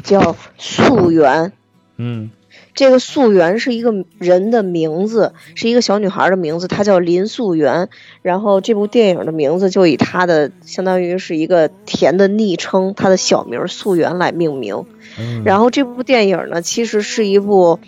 [0.00, 0.20] 叫
[0.58, 1.44] 《素媛》。
[1.96, 2.30] 嗯
[2.74, 7.88] 这个素媛是一个人的名字，是一个小女孩的名字，她叫林素媛。
[8.22, 14.84] 然后这部电影的名字就以她的相当于是一个甜的昵称，她的小名素媛来命名。
[15.18, 17.80] 嗯，然后这部电影呢，其实是一部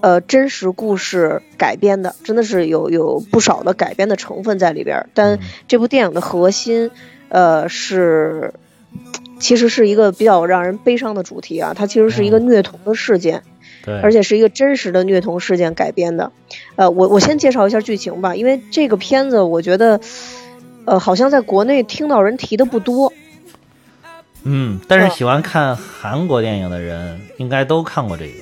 [0.00, 5.10] 呃真实故事改编的，真的是有有不少的改编的成分在里边儿。
[5.14, 6.90] 但嗯这部电影的核心，
[7.28, 8.54] 呃是。
[9.38, 13.42] 其实是一个比较让人悲伤的主题啊，它其实是一个嗯虐童的事件，
[13.84, 16.32] 对，而且是一个真实的虐童事件改编的。
[16.76, 20.00] 呃，我我先介绍一下剧情吧，因为这个片子我觉得，
[20.84, 23.12] 呃，好像在国内听到人提的不多。
[24.44, 28.32] 嗯，但是嗯喜欢看韩国电影的人应该都看过这个。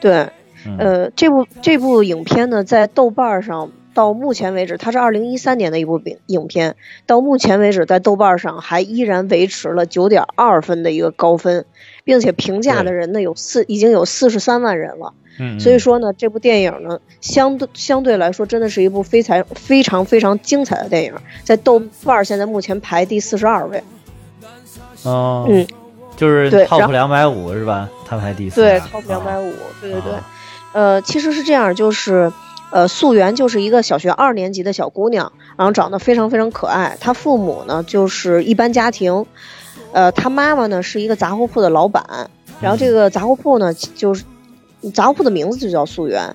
[0.00, 0.28] 对，
[0.66, 6.76] 嗯呃，这部这部影片呢，在豆瓣上到目前为止，它是二零一三年的一部影影片，
[7.06, 11.64] 到目前为止在豆瓣上还依然维持了九点二分的一个高分，
[12.04, 15.12] 并且评价的人呢有四已经有四十三万人了。
[15.38, 23.82] 嗯，所以说呢，这部电影呢，相对相对来说，真的是一部非常非常非常精彩的电影，在豆瓣现在目前排第四十二位。
[25.04, 25.66] 哦，嗯，
[26.16, 27.88] 就是 top 后两百五是吧？
[28.06, 30.12] 他排第四，对，top 两百五，对对对。
[30.12, 30.28] 啊
[30.74, 32.32] 呃，其实是这样，就是，
[32.72, 36.96] 呃，素媛就是一个小学二年级的小姑娘，然后长得非常非常可爱。
[36.98, 39.26] 她父母呢就是一般家庭，
[39.92, 42.30] 呃，她妈妈呢是一个杂货铺的老板，
[42.62, 44.24] 然后这个杂货铺呢就是
[44.94, 46.34] 杂货铺的名字就叫素媛。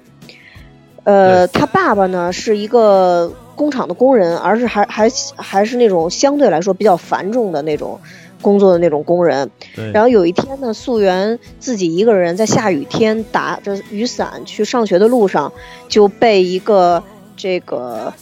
[1.04, 8.00] 呃，她爸爸呢是一个工厂的工人，而是还还还是那种相对来说比较繁重的那种
[8.42, 9.50] 工作的那种工人。
[9.94, 15.52] 然后有一天呢，素媛自己一个人在下雨天打着雨伞去上学的路上，
[15.88, 17.04] 就被一个
[17.36, 18.14] 这个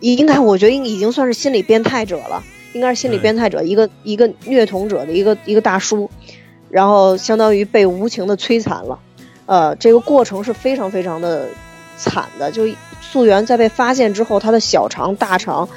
[0.00, 6.08] 应该我觉得应已经算是心理变态者了，应该是心理变态者，一个一个虐童者的一个一个大叔，
[6.70, 8.98] 然后相当于被无情的摧残了。
[9.46, 11.48] 呃，这个过程是非常非常的
[11.96, 12.64] 惨的，就
[13.00, 15.68] 素媛在被发现之后，她的小肠、大肠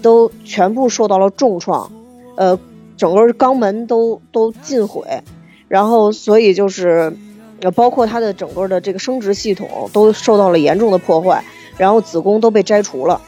[0.00, 1.92] 都全部受到了重创，
[2.36, 2.58] 呃，
[2.98, 5.22] 整个肛门都都尽毁，
[5.68, 7.16] 然后所以就是，
[7.62, 11.42] 呃，包括他的整个的这个生殖系统都受到了严重的破坏，
[11.78, 13.20] 然后子宫都被摘除了。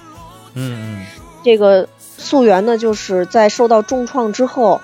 [0.54, 1.06] 嗯嗯
[1.42, 1.88] 这个
[2.18, 4.80] 素媛呢，就是在受到重创之后，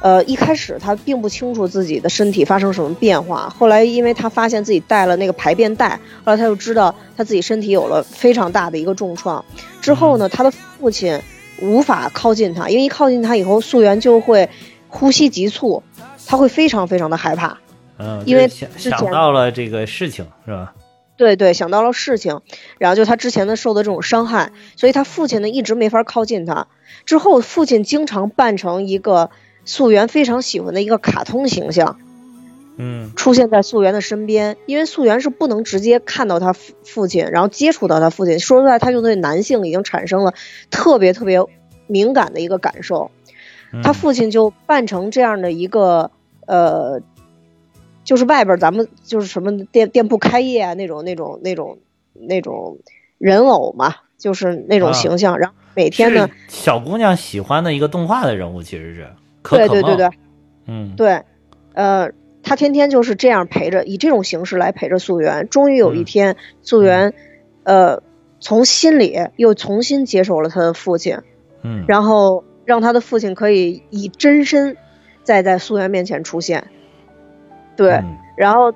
[0.00, 9.44] 呃，一开始他并不清楚自己的身体发生什么变化，后来因为他发现自己带了那个排便带，后来他就知道他自己身体有了非常大的一个重创。
[9.82, 11.20] 之后呢，他的父亲
[11.60, 14.48] 无法靠近他，因为一靠近他以后，素媛就会
[14.88, 15.82] 呼吸急促，
[16.26, 17.58] 他会非常非常的害怕。
[17.98, 20.72] 嗯嗯，因为想到了这个事情是吧？
[21.16, 22.42] 对对，想到了事情，
[22.78, 26.68] 然后就他之前的受的这种伤害，所以他父亲呢一直没法靠近他。
[27.04, 29.30] 之后父亲经常扮成一个
[29.64, 31.98] 素媛非常喜欢的一个卡通形象
[32.78, 38.38] 嗯出现在素媛的身边，因为素媛是不能直接看到他父父亲，然后接触到他父亲。
[38.38, 40.32] 说实在，他就对男性已经产生了
[40.70, 41.44] 特别特别
[41.86, 43.10] 敏感的一个感受。
[43.72, 46.10] 嗯他父亲就扮成这样的一个
[46.46, 47.02] 呃，
[48.02, 51.78] 就是外边咱们就是什么店店铺开业啊那种那种那种
[52.14, 52.78] 那种
[53.18, 55.38] 人偶嘛，就是那种啊形象。
[55.38, 59.06] 然后每天呢，小姑娘喜欢的一个动画的人物，其实是
[59.42, 60.18] 可可梦对对对对
[60.66, 61.22] 嗯对，
[61.74, 62.10] 呃，
[62.48, 65.48] 他天天就是这样陪着，以这种形式来陪着素媛。
[65.50, 67.12] 终于有一嗯天，素媛
[67.64, 68.02] 呃
[68.40, 71.18] 从心里又重新接受了他的父亲，
[71.62, 74.78] 嗯，然后让他的父亲可以以真身
[75.22, 76.68] 再在素媛面前出现。
[77.76, 78.72] 对，嗯然后，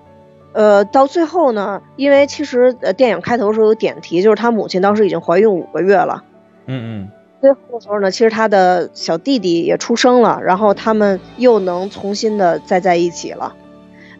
[0.52, 6.22] 呃，到最后呢，因为其实呃电影开头的时候有点题，就是他母亲当时已经怀孕五个月了。
[6.66, 7.08] 嗯嗯
[7.40, 13.56] 最后的时候呢，其实他的小弟弟也出生了，然后他们又能重新的再在一起了。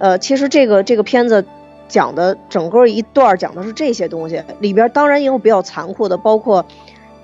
[0.02, 1.44] 呃，其实这个这个片子
[1.86, 6.66] 讲的整个一段讲的是这些东西，里边当然也有比较残酷的，包括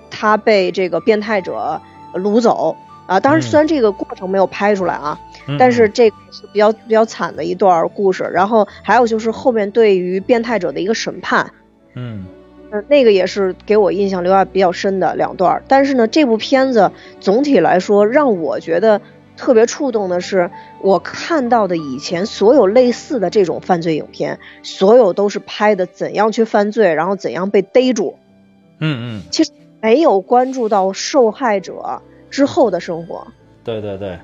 [0.09, 1.81] 他被这个变态者
[2.15, 2.77] 掳走
[3.09, 3.19] 啊。
[3.19, 8.23] 当然，嗯虽然这个过程没有拍出来啊，嗯，但是这个是比较比较惨的一段故事。
[8.33, 11.51] 然后还有就是后面对于变态者的一个审判，
[11.95, 12.27] 嗯
[12.71, 15.61] 嗯，那个也是给我印象留下比较深的两段。
[15.67, 19.01] 但是呢，这部片子总体来说让我觉得
[19.39, 20.51] 特别触动的是，
[20.83, 28.19] 我看到的以前所有类似的这种犯罪影片，所有都是拍的怎样去犯罪，然后怎样被逮住，
[28.81, 33.29] 嗯嗯，其实没有关注到受害者之后的生活。
[33.65, 34.19] 对对对，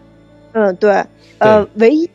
[0.53, 1.05] 嗯，对，
[1.39, 2.11] 呃，唯一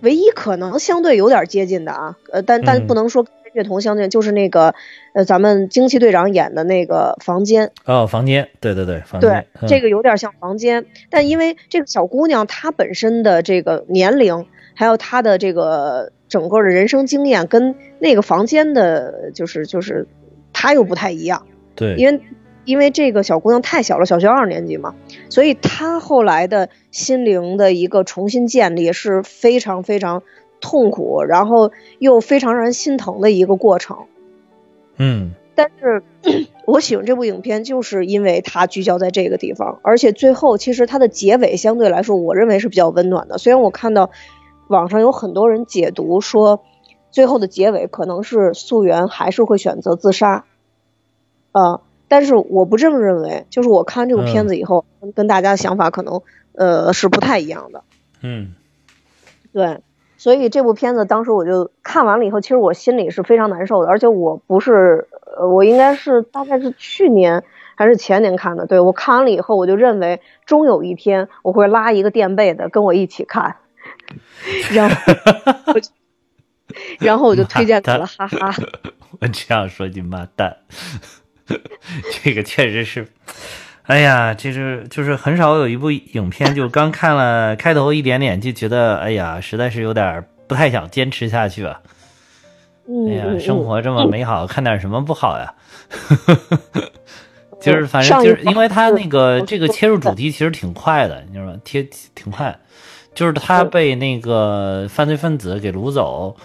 [0.00, 2.86] 唯一可能相对有点接近的啊，呃，但但嗯。
[2.86, 4.74] 不能说跟乐童相见，就是那个
[5.14, 7.70] 呃，咱们惊奇队长演的那个房间。
[7.86, 20.06] 哦，房间，对对对，房对间，，嗯这个有点像房间，但因为这个小姑娘她本身的这个年龄，还有她的这个整个的人生经验，跟那个房间的，就是就是
[20.52, 21.46] 她又不太一样，
[21.76, 22.20] 对，因为
[22.64, 24.94] 因为这个小姑娘太小了，小学二年级嘛，
[25.28, 30.22] 所以她后来的心灵的一个重新建立是非常非常
[30.64, 33.98] 痛苦，然后又非常让人心疼的一个过程。
[34.96, 36.02] 嗯但是
[36.66, 43.38] 我喜欢这部影片，就是因为它聚焦在这个地方，而且最后其实它的结尾相对来说，我认为是比较温暖的。
[43.38, 44.10] 虽然我看到
[44.66, 46.64] 网上有很多人解读说，
[47.12, 50.44] 最后的结尾可能是素媛还是会选择自杀，
[51.52, 53.46] 啊、但是我不这么认为。
[53.50, 56.22] 就是我看这部片子以后，跟跟大家的想法可能
[56.54, 57.84] 呃是不太一样的。
[58.22, 58.54] 嗯
[59.52, 59.78] 对，
[60.24, 65.06] 所以这部片子当时我就看完了以后，其实我心里是非常难受的，而且我不是，
[65.36, 67.44] 呃，我应该是大概是去年
[67.74, 68.64] 还是前年看的。
[68.66, 73.56] 对我看完了以后，我就认为终有一天我会拉一个垫背的跟我一起看，
[74.72, 74.96] 然后，
[77.00, 78.54] 然后我就推荐给了哈哈。
[79.20, 80.56] 我这样说你妈蛋，
[82.24, 83.06] 这个确实是，
[83.84, 91.80] 哎呀，这是就是很少有一部影片，就刚看了开头一点点，就觉得哎呀，实在是有点不太想坚持下去啊。
[92.88, 95.54] 嗯哎呀，生活这么美好，看点什么不好呀？
[97.60, 101.56] 就是反正就是因为他那个这个切入主题其实挺快的，你知道吗？
[101.64, 101.82] 贴
[102.14, 102.58] 挺快，
[103.14, 106.36] 就是他嗯被那个犯罪分子给掳走，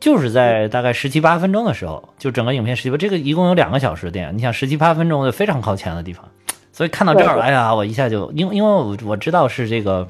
[0.00, 6.26] 就是在大概十七八分钟的时候，就整个影片十七八，这个一共有两个小时的电影，你想十七八分钟就非常靠前的地方，
[6.72, 10.08] 所以看到这儿，哎呀，我一下就因为因为我我知道是这个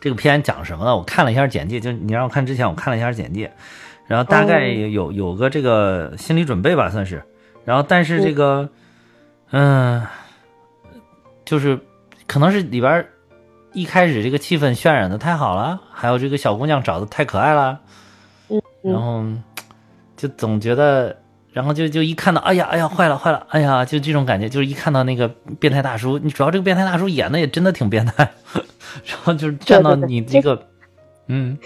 [0.00, 3.52] 这个片讲什么了，我看了一下简介，就你让我看之前我看了一下简介，
[4.06, 4.88] 然后大概哦。
[4.90, 7.22] 有有个这个心理准备吧，算是，
[7.64, 8.68] 然后但是这个
[9.52, 10.04] 嗯、
[11.44, 11.78] 就是
[12.26, 13.06] 可能是里边
[13.72, 17.80] 一开始这个气氛渲染的太好了，还有这个小姑娘长得太可爱了，
[18.48, 18.60] 嗯。
[18.82, 19.24] 然后
[20.16, 21.16] 就总觉得，
[21.56, 25.26] 然后就就一看到，哎呀哎呀坏了坏了，哎呀就这种感觉，就是一看到那个
[25.58, 28.30] 变态大叔，你主要这个变态大叔演的也真的挺变态，
[29.06, 30.66] 然后就是站到你这个，
[31.28, 31.56] 嗯，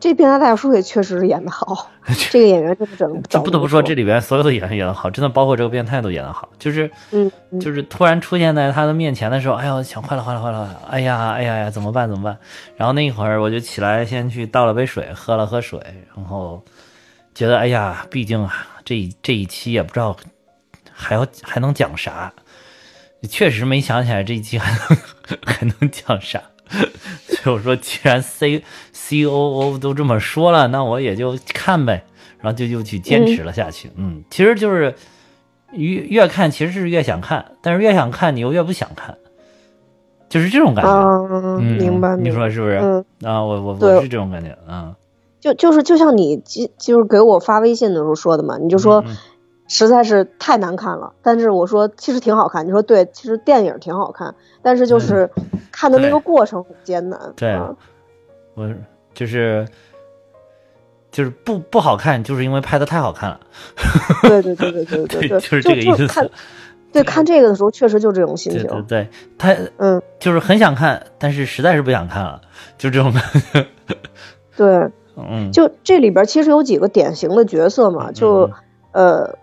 [0.00, 1.90] 这变态大叔也确实是演的好，
[2.30, 7.60] 这个演员真的整这不得不说，这里里边所有的演员演的好，真的包括这个变态都演的好，就是嗯嗯。
[7.60, 12.38] 就是突然出现在他的面前的时候，哎呦想坏了坏了坏了，坏了哎呀哎呀呀怎么办怎么办？
[12.78, 15.78] 然后那一会儿我就起来先去倒了杯水，喝了喝水，
[16.16, 16.64] 然后
[17.38, 20.16] 觉得哎呀，毕竟啊这一这一期也不知道
[20.90, 22.32] 还要还能讲啥，
[23.30, 24.98] 确实没想起来这一期还能
[25.46, 26.42] 还能讲啥。
[27.28, 32.02] 所以我说，既然 C C O O 都这么说了，那我也就看呗，
[32.40, 33.88] 然后就又去坚持了下去。
[33.94, 34.92] 嗯，其实就是
[35.70, 39.16] 越越看其实是越想看，但是越想看你又越不想看，
[40.28, 40.90] 就是这种感觉。
[40.90, 41.06] 啊，
[41.60, 42.80] 嗯，明白，你说是不是？
[42.82, 43.04] 嗯。
[43.22, 44.92] 啊，我我我是这种感觉啊。
[45.40, 49.04] 就就是就像你就就是给我发微信的时候说的嘛，你就说
[49.68, 55.30] 实在是太难看了，但是我说其实挺好看，你说对，其实电影挺好看，但是就是
[55.70, 57.74] 看的那个过程很艰难，对啊
[58.54, 58.68] 我
[59.14, 59.66] 就是
[61.12, 63.40] 就是不不好看，就是因为拍的太好看了。
[64.22, 66.30] 对对对对对对 对，就是这个意思
[66.90, 72.40] 对看这个的时候确实就这种心对情，对对，他嗯，就是很想看，但是实在是不想看了，
[72.78, 73.66] 就这种感觉。
[74.56, 78.50] 对，嗯，就这里边其实有几个典型的角色嘛，就
[78.92, 79.36] 呃，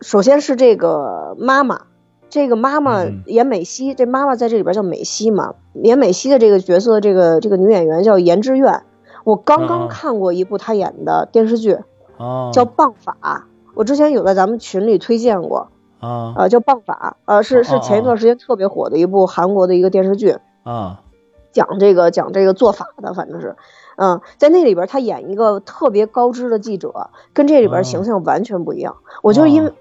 [0.00, 1.82] 首先是这个妈妈，
[2.28, 3.22] 这个妈妈嗯。
[3.26, 8.82] 演美希，这妈妈在这里边叫美熙嘛，演美熙的这个角色，这个这个女演员叫严之苑，
[9.24, 11.78] 我刚哦刚看过一部她演的电视剧，
[12.16, 13.16] 哦，叫《棒法》，
[13.74, 15.68] 我之前有在咱们群里推荐过，
[16.00, 16.34] 啊。
[16.36, 21.00] 呃，叫《棒法》，呃，是是前一段时间特别火的一部韩国的一个电视剧，啊。
[21.50, 23.56] 讲这个讲这个做法的，反正是，
[23.98, 28.96] 嗯，在那里边他演一个特别高知的记者，跟这里边哦形象完全不一样。
[29.22, 29.74] 我就是因为哦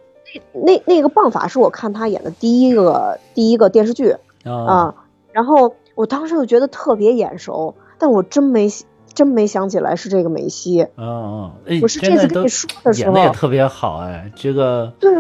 [0.53, 4.95] 那那那个棒法是我看他演的第一个第一个电视剧啊啊，
[5.31, 8.67] 然后我当时就觉得特别眼熟，但我真没
[9.13, 10.81] 真没想起来是这个梅西。
[10.95, 11.51] 啊啊！
[11.67, 15.13] 哎，我是这次跟你说的时候，演的也特别好哎，这个对，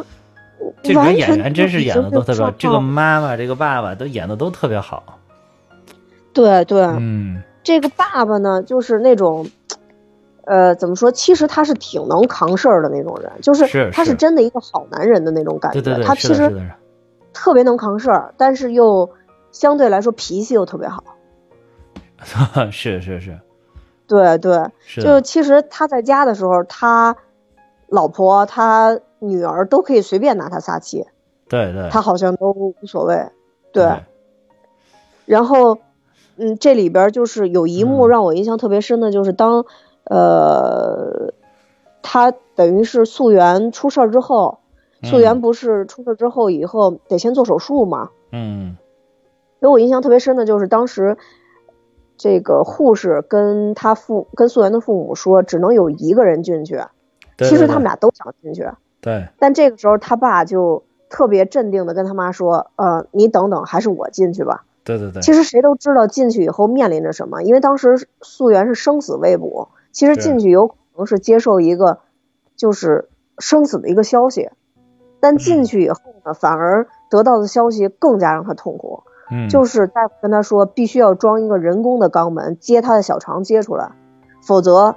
[0.83, 2.79] 这里边完全演员真是演的都特别好，这个。
[2.79, 5.19] 妈妈这个爸爸都演的都特别好。
[6.33, 9.45] 对对，嗯这个爸爸呢，就是那种，
[10.45, 11.11] 呃，怎么说？
[11.11, 15.81] 其实他是挺能扛事儿的那种人，就是他是真的一个好男人的那种感觉。
[15.81, 16.49] 对对对，他其实，
[17.33, 19.09] 特别能扛事儿，但是又
[19.51, 21.03] 相对来说脾气又特别好。
[22.71, 23.37] 是是是
[24.07, 24.63] 对对，
[25.01, 27.17] 就其实他在家的时候，他
[27.89, 31.05] 老婆、他女儿都可以随便拿他撒气，
[31.49, 33.27] 对对，他好像都无所谓。
[33.73, 33.91] 对，
[35.25, 35.77] 然后，
[36.37, 39.65] 嗯，这里边就是有一幕嗯让我印象特别深的，就是当，
[40.03, 41.33] 呃，
[42.01, 44.59] 他等于是素媛出事儿之后，
[45.03, 48.09] 素媛嗯不是出事儿之后以后得先做手术嘛？
[48.31, 48.77] 嗯
[49.59, 51.17] 给我印象特别深的就是当时，
[52.15, 56.79] 这个护士跟他父跟素媛的父母说，只能有一个人进去。
[57.35, 58.69] 对，其实他们俩都想进去，
[59.01, 64.65] 对但这个时候他爸就特别镇定的跟他妈说，呃，你等等，还是我进去吧。
[64.87, 71.99] 对对对，其实谁都知道进去以后面临着什么，因为当时素媛是生死未卜，其实进去有可能是接受一个
[72.55, 74.49] 就是生死的一个消息，
[75.19, 79.49] 但进去以后呢，反而得到的消息更加让他痛苦，嗯。
[79.49, 83.91] 就是大夫跟他说必须要装一个人工的肛门接他的小肠接出来，
[84.41, 84.95] 否则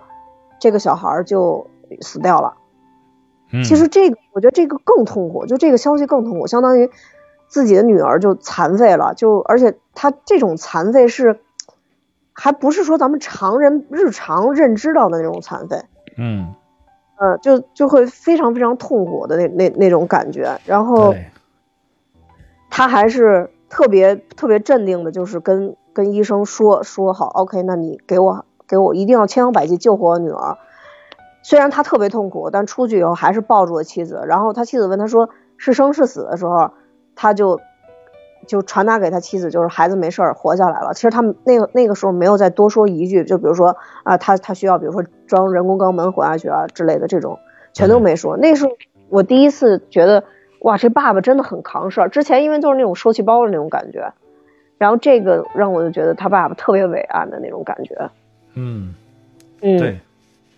[0.60, 1.66] 这个小孩就
[2.00, 2.54] 死掉了。
[3.52, 3.64] 嗯。
[3.64, 6.88] 其实这个，我觉得这个更痛苦，就这个消息更痛苦，相当于
[7.50, 11.40] 自己的女儿就残废了，就而且他这种残废是，
[12.32, 15.82] 还不是说咱们常人日常认知到的那种残废，
[16.16, 16.54] 嗯
[17.18, 21.26] 呃，就就会非常非常痛苦的那那那种感觉，然后对
[22.70, 30.56] 他还是特别特别镇定的，就是跟跟医生说说好，OK，那你给我给我一定要千方百计救活我女儿。
[31.42, 34.22] 虽然他特别痛苦，但出去以后还是抱住了妻子。
[34.26, 36.70] 然后他妻子问他说是生是死的时候，
[37.20, 37.60] 他就
[38.46, 40.94] 就传达给他妻子，就是孩子没事儿，活下来了。
[40.94, 47.38] 其实他们那个那个时候没有再多说一句，就比如说啊，他他需要比如说装人工肛门活下去啊之类的这种，
[47.74, 48.38] 全都没说。
[48.38, 48.70] 那时候
[49.10, 50.24] 我第一次觉得
[50.60, 52.08] 哇，这爸爸真的很扛事儿。
[52.08, 54.10] 之前因为都是那种收气包的那种感觉，
[54.78, 58.10] 然后这个让我就觉得他爸爸特别伟岸的那种感觉。
[58.54, 58.94] 嗯
[59.60, 59.98] 嗯，对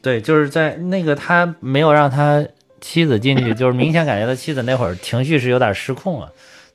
[0.01, 2.47] 对，就是在那个他没有让他
[2.81, 6.31] 妻子进去，就是明显感觉他妻子那会儿情绪是有点失控了。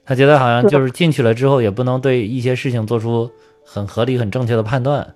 [0.08, 3.30] 他觉得好像就是进去了之后，也不能对一些事情做出
[3.62, 5.14] 很合理、很正确的判断，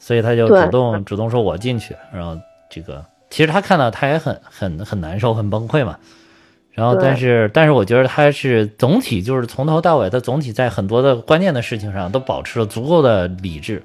[0.00, 1.94] 所以他就主动主动说我进去。
[2.12, 2.36] 然后
[2.68, 5.96] 这个其实他看到他也很很很难受、很崩溃嘛。
[6.72, 13.80] 然后但是但是我觉得他是总体就是从头到尾，他总体在很多的关键的事情上都保持了足够的理智。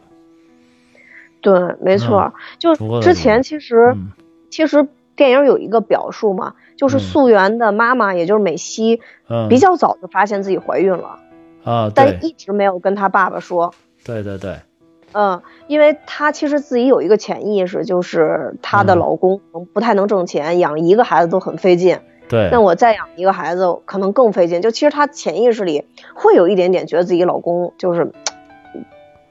[1.41, 4.11] 对，没错，嗯就之前其实、嗯
[4.49, 6.99] 其实电影有一个表述嘛，就是嗯。
[6.99, 9.49] 素媛的妈妈，也就是美希，嗯。
[9.49, 11.19] 比较早就发现自己怀孕了，
[11.65, 11.93] 啊，对。
[11.93, 13.73] 但一直没有跟她爸爸说。
[14.05, 14.55] 对对对，
[15.11, 18.97] 嗯，因为她其实自己有一个潜意识，就是她的嗯。
[18.99, 19.41] 老公
[19.73, 24.61] 不太能挣钱，养一个孩子都很费劲，对，那我再养一个孩子可能更费劲。
[24.61, 25.83] 就其实她潜意识里
[26.15, 28.09] 会有一点点觉得自己老公就是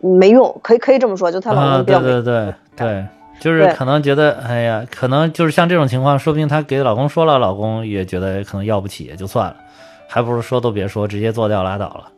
[0.02, 2.55] 嗯 没用，可以可以这么说，就她老啊，公比较没对对对。
[2.76, 3.07] 对，
[3.40, 9.57] 就是可能觉得，哎呀，可能就是像这种情况，说不定她给老公说了，老公也觉得可能要不起，也就算了，
[10.09, 12.12] 还不如说都别说，直接做掉拉倒了。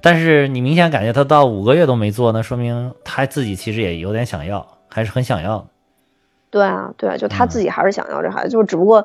[0.00, 5.66] 但是你明显感觉她到五个月都没做，那说明她自己其实也有点想要，还是很想要的。
[6.50, 9.04] 对啊，对啊，就她嗯自己还是想要这孩子，就是只不过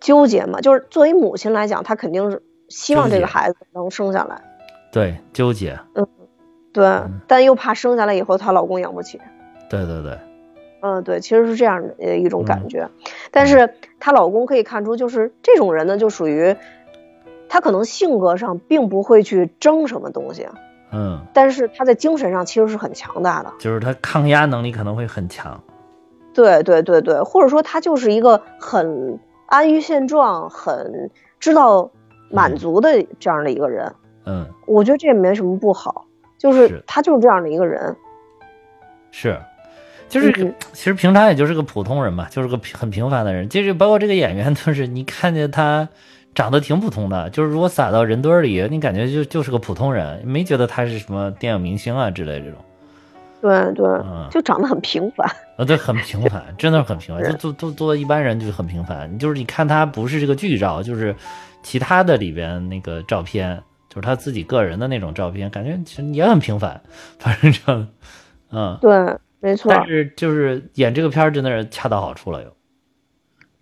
[0.00, 0.60] 纠结嘛。
[0.60, 4.40] 就是作为母亲来讲，她肯定是希望这个孩子能生下来，
[4.90, 6.06] 对，纠结，嗯
[6.72, 9.20] 对，嗯但又怕生下来以后她老公养不起。
[9.68, 10.18] 对对对，
[10.82, 12.88] 嗯，对，其实是这样的呃一种嗯感觉，
[13.30, 16.54] 但是她老公可以看出，就是这种人呢，就属于
[17.48, 20.48] 他可能性格上并不会去争什么东西，
[20.90, 23.52] 嗯，但是他在精神上其实是很强大的。
[23.58, 25.62] 就是他抗压能力可能会很强。
[26.34, 31.90] 对对对对，或者说他就是一个很安于现状、很知道
[32.30, 33.94] 满足的这样的一个人。
[34.24, 36.06] 嗯，我觉得这也没什么不好，
[36.38, 37.94] 就是是他就是这样的一个人。
[39.10, 39.38] 是，
[40.12, 43.48] 就是、嗯其实平常也就是个普通人嘛，就是个很平凡的人。
[43.48, 45.88] 就是包括这个演员，就是你看见他
[46.34, 52.58] 长得挺普通的，就是如果撒到人堆儿里，你感觉就就是个普通人，没觉得他是什么电影明星啊之类这种。
[53.40, 55.26] 对对，嗯就长得很平凡。
[55.56, 59.18] 啊，对，很平凡， 真的是很平凡，就做做做一般人就是很平凡。
[59.18, 61.14] 就是你看他不是这个剧照，就是
[61.62, 66.80] 其他的里边那个照片，就是他自己个人的那种照片，感觉其实也很平凡，
[67.18, 67.88] 反正这样，
[68.52, 68.78] 嗯。
[68.80, 68.90] 对，
[69.42, 69.70] 没错。
[69.74, 72.48] 但是就是演这个片儿真的是恰到好处了又。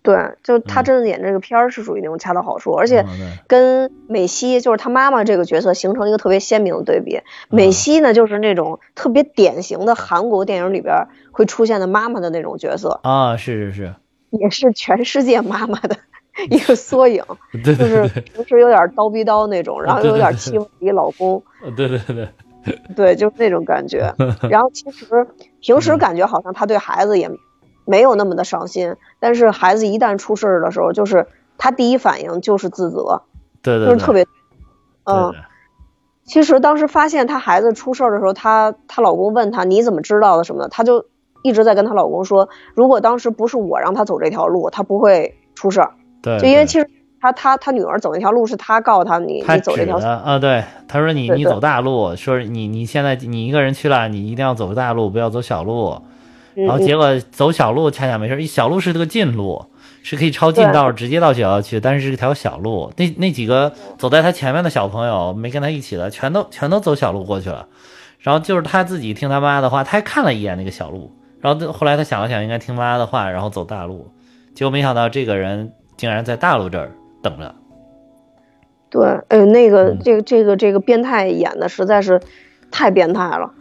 [0.02, 3.04] 对对，就他嗯真的演这个片儿是属于那种恰到好处，而且
[3.46, 7.16] 跟美西就是他妈妈这个角色形成一个特别鲜明的对比。
[7.16, 13.94] 嗯美西呢，就是那种特别典型的韩国电影里边会出现的妈妈的那种角色，啊，是是是，
[14.30, 15.94] 也是全世界妈妈的
[16.48, 17.22] 一个缩影，
[17.62, 21.42] 对对就是平时有点叨逼叨那种，然后又有点对欺负自己老公，
[21.76, 22.26] 对对对
[22.64, 24.14] 对，对，就是那种感觉。
[24.48, 25.26] 然后其实
[25.60, 27.30] 平嗯时感觉好像他对孩子也
[27.84, 31.26] 没有那么的上心，但是孩子一旦出事儿的时候，就是
[31.58, 33.22] 他第一反应就是自责，
[33.62, 34.26] 对对，对就是特别，
[35.04, 35.30] 嗯。
[35.32, 35.40] 对
[36.22, 41.06] 其实当时发现她孩子出事儿的时候，她她老公问她你怎么知道的什么的，她就
[41.42, 45.94] 一直在跟她老公说，如果当时不是我让她走这条路，她不会出事儿。
[46.22, 46.88] 对，对就因为其实
[47.20, 55.90] 她她她女儿走那条路是他告诉她你他走这条路啊，对，他说你你走大路，说你你现在你一个人去了，你一定要走大路，不要走小路。
[56.56, 59.64] 嗯然后结果走小路恰恰没事儿，一小路是个近路，
[60.02, 62.92] 是可以抄近道直接到学校去，但是是条小路。
[62.96, 67.68] 那那几个走在他前面的小朋友没跟他一起的，全都全都走小路过去了。
[68.18, 74.10] 然后就是他自己听他妈的话，他还看了一眼那个小路，然后后来他想了想，应该听妈的话，然后走大路。
[74.52, 76.90] 结果没想到这个人竟然在大路这儿
[77.22, 77.54] 等着。
[78.90, 82.20] 对，哎呦那个嗯这个这个这个变态演的实在是
[82.70, 83.52] 太变态了。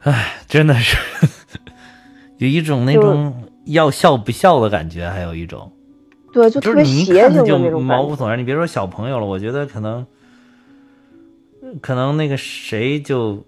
[0.00, 0.96] 哎真的是
[2.36, 3.34] 有一种那种
[3.64, 5.72] 要笑不笑的感觉，还有一种
[6.32, 7.78] 对，就特别就是你一邪性的那种感觉。
[7.80, 8.38] 毛骨悚然。
[8.38, 10.06] 你别说小朋友了，我觉得可能
[11.80, 13.44] 可能那个谁就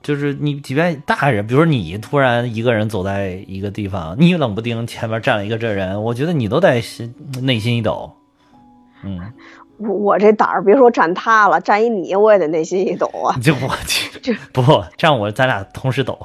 [0.00, 8.14] 就是你，即便大人，比如说你突然一个人走在一个地方，你冷不丁前面站了一个这人，我觉得你都得心内心一抖。
[9.04, 9.20] 嗯，
[9.78, 13.36] 我我这胆儿，别说站他了，站一你我也得内心一抖啊。
[13.42, 14.62] 就我去 不
[14.96, 16.18] 这样我咱俩同时抖，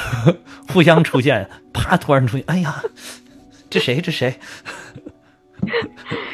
[0.72, 2.74] 互相出现，啪突然出现，哎呀，
[3.68, 4.34] 这谁这谁？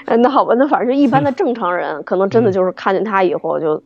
[0.06, 3.82] 哎，那好吧，那反正一般的正常人，可能真嗯的就是看见他以后就，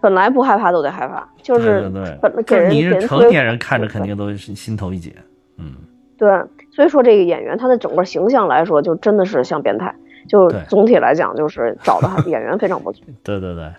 [0.00, 5.14] 本来不害怕都得害怕，就是本给就是你是人给人成年人看着肯定都是心头一紧。
[5.58, 5.74] 嗯，
[6.18, 6.28] 对，
[6.74, 9.94] 所以说这个演员他的整个形象来说，就真的是像变态。
[10.26, 13.04] 就对总体来讲，就是找的 演员非常不错。
[13.22, 13.72] 对对对，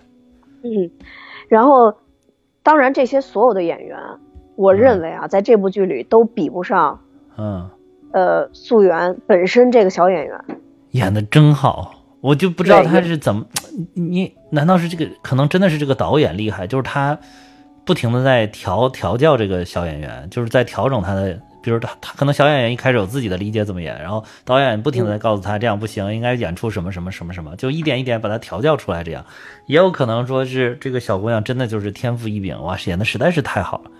[0.62, 0.90] 嗯，
[1.48, 1.94] 然后
[2.62, 3.98] 当然这些所有的演员，
[4.56, 7.00] 我认为啊，在这部剧里都比不上
[7.36, 7.68] 嗯，
[8.12, 10.40] 呃素媛本身这个小演员。
[10.92, 13.44] 演的真好，我就不知道他是怎么，
[13.94, 17.18] 你难道是这个可能真的是这个导演厉害，就是他
[17.84, 21.38] 不停的在调调教这个小演员，就是在调整他的。
[21.68, 29.04] 比如他，他可能小演员一开始有自己的理解怎么演，然后导演不停的在告诉他这样不行，应该演出什么什么什么什么，就一点一点把他调教出来。
[29.04, 29.24] 这样
[29.66, 33.90] 也有可能说是这个小姑娘真的就是天赋异禀，哇，演的实在是太好了。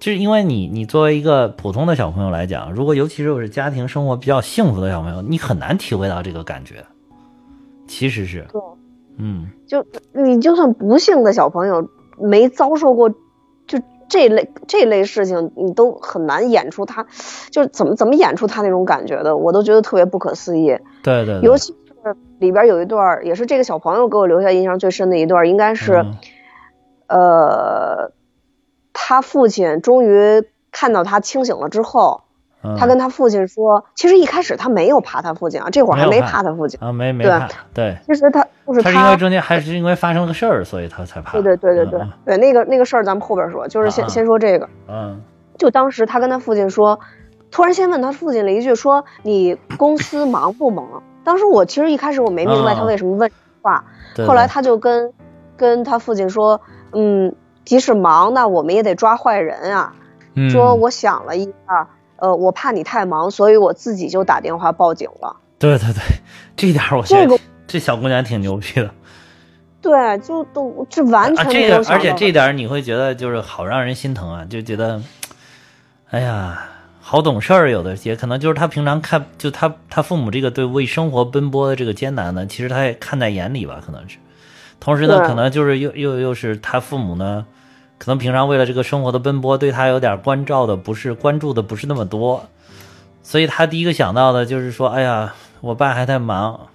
[0.00, 6.84] 就是因为你，你作为一个普通的小朋友来讲，如果尤其是我是家庭生活比较幸福的小朋友，你很难体会到这个感觉。
[7.86, 8.60] 其实是，对，
[9.18, 13.16] 嗯，就你就算不幸的小朋友，没遭受过就
[14.12, 17.06] 这类这类事情，你都很难演出他，
[17.50, 20.76] 就是怎么怎么演出他那种感觉的，我都觉得特别不可思议。
[21.02, 21.72] 对对对，尤其
[22.04, 26.12] 是里边有一段，也是这个小朋友给我留下印象最深的一段，应该是，嗯
[27.08, 28.12] 呃，
[28.92, 32.31] 他父亲终于看到他清醒了之后，嗯
[32.78, 36.28] 他跟他父亲说，其实一开始他没有怕他父亲啊，这会儿还没怕。
[36.28, 37.30] 怕他父亲，啊没没对。
[37.30, 41.32] 怕，对，其实他就是他是因为中间还是因为发生了个事儿，所以他才怕。
[41.32, 42.10] 对对对对对、嗯。
[42.24, 45.20] 对，那个那个事儿咱们后边说，就是先、先说这个，嗯。
[45.58, 46.98] 就当时他跟他父亲说，
[47.50, 51.02] 突然先问他父亲了一句说你公司忙不忙？
[51.24, 53.84] 当时我其实一开始我没明白他为什么问这话，
[54.26, 55.12] 后来他就跟
[55.56, 56.60] 跟他父亲说，
[56.92, 59.94] 嗯，即使忙，那我们也得抓坏人啊。
[60.34, 60.50] 嗯。
[60.50, 61.88] 说我想了一下，
[62.22, 65.34] 呃，我怕你太忙，所以我自己就打电话报警了。
[65.58, 66.00] 对对对，
[66.54, 68.88] 这点我觉得这个这小姑娘挺牛逼的。
[69.80, 71.90] 对，就都这完啊，全这个。
[71.90, 75.02] 而且这点你会觉得就是好让人心疼啊，就觉得，
[76.10, 76.64] 哎呀，
[77.00, 77.68] 好懂事儿。
[77.68, 84.18] 有的也可能就是他平常看，就他他父母这个对为生活奔波的这个艰难呢，其实他也看在眼里吧，可能是。
[84.78, 87.44] 同时呢，可能就是又又又是他父母呢，
[88.02, 92.44] 可能平常为了这个生活的奔波，对他有点关照的不是关注的不是那么多，
[93.22, 96.66] 所以他第一个想到的就是说，哎呀，我爸还在忙，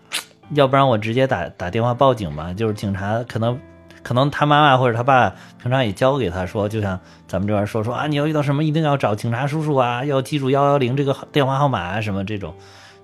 [0.52, 2.54] 要不然我直接打打电话报警吧。
[2.54, 3.60] 就是警察可能
[4.02, 12.54] 可能他妈妈或者他爸平常也教给他说，就像咱们这边说说啊，你要遇到什么一定要找警察叔叔啊，要记住幺幺零这个电话号码啊，什么这种，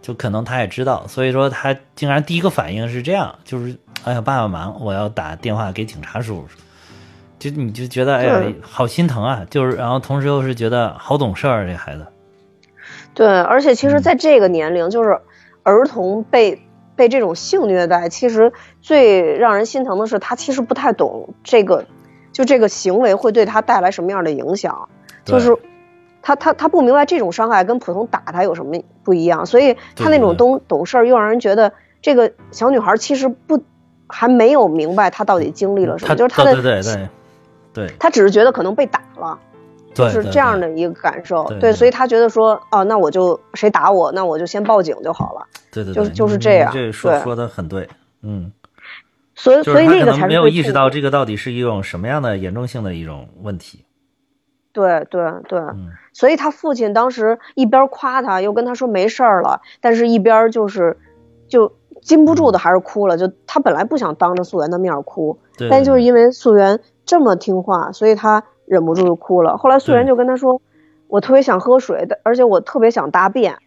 [0.01, 6.62] 就可能他也知道，所以说他竟然第一个反应是这样，就是哎呀，爸爸忙，我要打电话给警察叔叔。
[7.43, 9.45] 就你就觉得哎呀，好心疼啊！
[9.49, 12.05] 就是，然后同时又是觉得好懂事儿，这孩子。
[13.13, 15.19] 对，而且其实，在这个年龄，就是
[15.63, 16.61] 儿童被
[16.95, 21.83] 被这种性虐待，其实最让人心疼的是，他其实不太懂这个，
[22.31, 24.87] 就这个行为会对他带来什么样的影响，
[25.25, 25.53] 就是
[26.21, 33.61] 他他他不明白这种伤害跟普通打他有什么不一样，所以他那种懂懂事儿，又让人觉得这个小女孩其实不
[34.07, 36.53] 还没有明白她到底经历了什么，就是她的
[37.73, 39.39] 对对对对，她只是觉得可能被打了。
[39.93, 45.45] 就是这样的一个感受，对，所以他觉得说，哦，那我就谁打我，那我就先报警就好了。
[45.71, 46.71] 对对，就就是这样。
[46.73, 47.87] 这说说的很对，
[48.23, 48.51] 嗯。
[49.35, 53.85] 所以所以那个才没有意识到这个到底是一种什么样的严重性的一种问题。
[54.71, 55.61] 对对对，
[56.11, 60.97] 所以他父亲当时一边夸他，又跟他说没事儿了，但是一边就是
[61.47, 63.15] 就禁不住的还是哭了。
[63.15, 65.37] 就他本来不想当着素媛的面哭，
[65.69, 66.79] 但就是因为素媛
[67.13, 68.43] 这么听话，所以他。
[68.65, 69.57] 忍不住就哭了。
[69.57, 70.61] 后来素媛就跟他说
[71.09, 73.57] ：“我特别想喝水，而且我特别想大便。”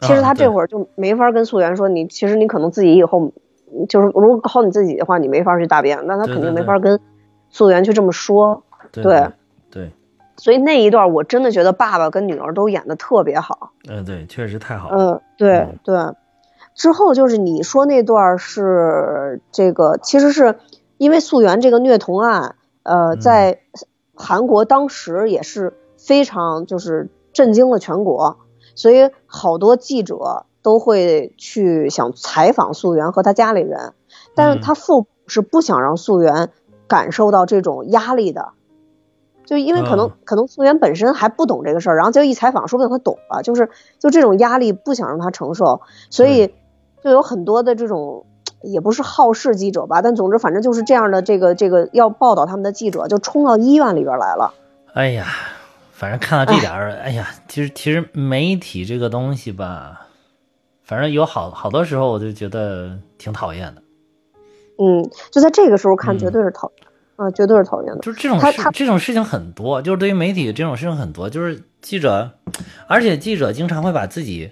[0.00, 3.32] 其实他这会儿就没法跟素媛说：“你其实你可能自己以后
[3.88, 7.00] 就是如果靠你自己的话，你没法去大便。”那他肯定没法跟
[7.50, 8.62] 素媛去这么说。
[8.92, 9.26] 对
[9.68, 9.90] 对，
[10.36, 13.72] 所以那一段我真的觉得爸爸跟女儿都演的特别好。
[13.88, 14.96] 嗯，对，确实太好了。
[14.96, 15.96] 嗯，对对。
[16.76, 20.54] 之后就是你说那段是这个，其实是
[20.98, 22.54] 因为素媛这个虐童案，
[22.86, 23.60] 呃，在。
[24.18, 28.38] 韩国当时也是非常就是震惊了全国，
[28.74, 33.92] 所以好多记者都会去想采访素媛和他家里人，
[34.34, 36.48] 但是他父母是不想让素媛
[36.88, 38.52] 感受到这种压力的，
[39.44, 43.68] 就因为可能可能素媛本身还不懂这个事儿，然后就一采访，说不定他懂了，就是
[43.98, 46.54] 就这种压力不想让他承受，所以
[47.04, 48.24] 就有很多的这种。
[48.62, 54.52] 也不是好事记者吧，但总之反正就是这样的，这个这个要报道他们的记者就冲到医院里边来了。
[54.92, 55.26] 哎呀，
[55.92, 60.06] 反正看到这点儿，哎呀，其实其实媒体这个东西吧，
[60.82, 63.82] 反正有好好多时候我就觉得挺讨厌的。
[64.78, 67.98] 嗯，就在这个时候看，绝对是讨厌啊，绝对是讨厌的。
[68.00, 72.32] 就是这种事，这种事情很多，就是对于媒体这种事情很多，就是记者，
[72.88, 74.50] 而且记者经常会把自己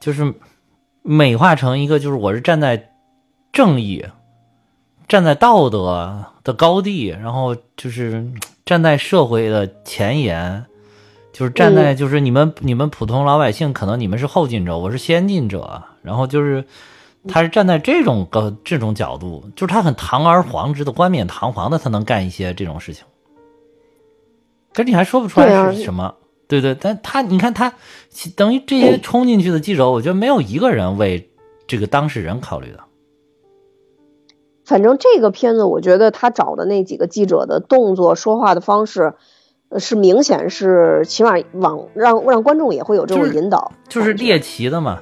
[0.00, 0.34] 就是
[1.02, 2.89] 美化成一个，就是我是站在。
[3.52, 4.04] 正义，
[5.08, 8.30] 站在道德的高地，然后就是
[8.64, 10.64] 站在社会的前沿，
[11.32, 16.64] 就是站在就是你们你们普通老百姓，可能你们是后进者，我是先进者，然后就是
[17.26, 23.04] 他是站在这种高这种角度，就是他很堂而皇之的冠冕堂皇的，他能干一些这种事情，
[24.72, 26.14] 可你还说不出来是什么，
[26.46, 27.74] 对对，但他你看他
[28.36, 31.30] 等于这些冲进去的记者，我觉得没有一个人为
[31.66, 32.84] 这个当事人考虑的。
[34.70, 39.14] 反正这个片子，我觉得他找的那几个记者的动作、说话的方式，
[39.78, 45.00] 是明显是起码往让让观众也会有这种引导，就是猎奇的嘛。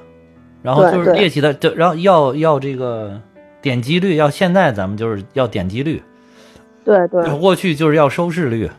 [0.63, 3.21] 然后就是猎奇的，就然后要要这个
[3.61, 6.01] 点击率，要现在咱们就是要点击率，
[6.83, 7.37] 对对。
[7.37, 8.71] 过去就是要收视率，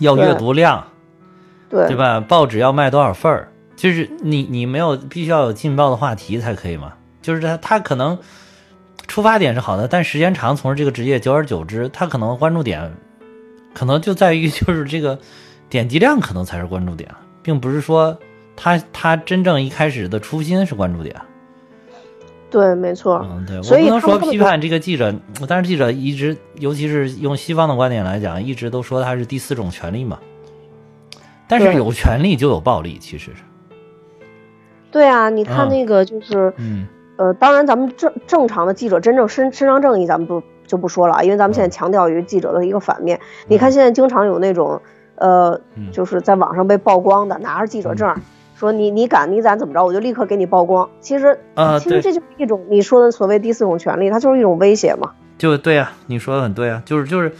[0.00, 0.84] 要阅读量，
[1.70, 2.20] 对对吧？
[2.20, 3.48] 报纸要卖多少份儿？
[3.74, 6.92] 就是你你没有必须要有劲爆的话题才可以嘛？
[7.22, 8.18] 就是他他可能。
[9.06, 12.92] 出发点是好的，但时间长从事这个职业，久而久之，他可能关注点，
[13.72, 15.18] 可能就在于就是这个
[15.68, 17.08] 点击量，可能才是关注点，
[17.42, 18.18] 并不是说
[18.56, 21.14] 他他真正一开始的初心是关注点。
[22.50, 23.26] 对，没错。
[23.28, 25.12] 嗯，对，我不能说批判这个记者，
[25.48, 30.18] 但是记者一直，尤其是用西方的观点来讲，一直都说他是第四种权利嘛。
[31.48, 33.42] 但是有权利就有暴力，其实是。
[34.90, 36.54] 对啊，你看那个就是。
[36.56, 36.86] 嗯。
[37.16, 43.20] 呃，当然，咱们正正常的记者真正伸伸张正义，咱们不就不说了啊，因为咱们现在强调于记者的一个反面。
[43.46, 44.80] 你看现在经常有那种，
[45.14, 45.60] 呃，
[45.92, 48.12] 就是在网上被曝光的，拿着记者证
[48.56, 50.90] 说你你敢你敢怎么着，我就立刻给你曝光。
[51.00, 55.12] 其实啊，其实这就是一种你说的所谓第四种权利，它就是一种威胁嘛。
[55.38, 57.32] 就对呀，你说的很对啊，就是就是，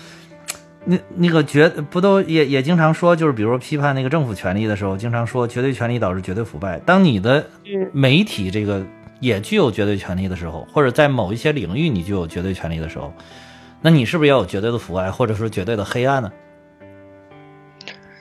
[0.84, 6.80] 那那个绝不都也也经常说，就是比如说批判那个政府权力的时候，经常说绝对权力导致绝对腐败。
[6.86, 7.44] 当你的
[7.92, 8.80] 媒体这个。
[9.24, 13.10] 也具有绝对权利的时候，或者在某一些领域你具有绝对权利的时候，
[13.80, 16.30] 那你是不是也有绝对的腐败，或者说绝对的黑暗呢？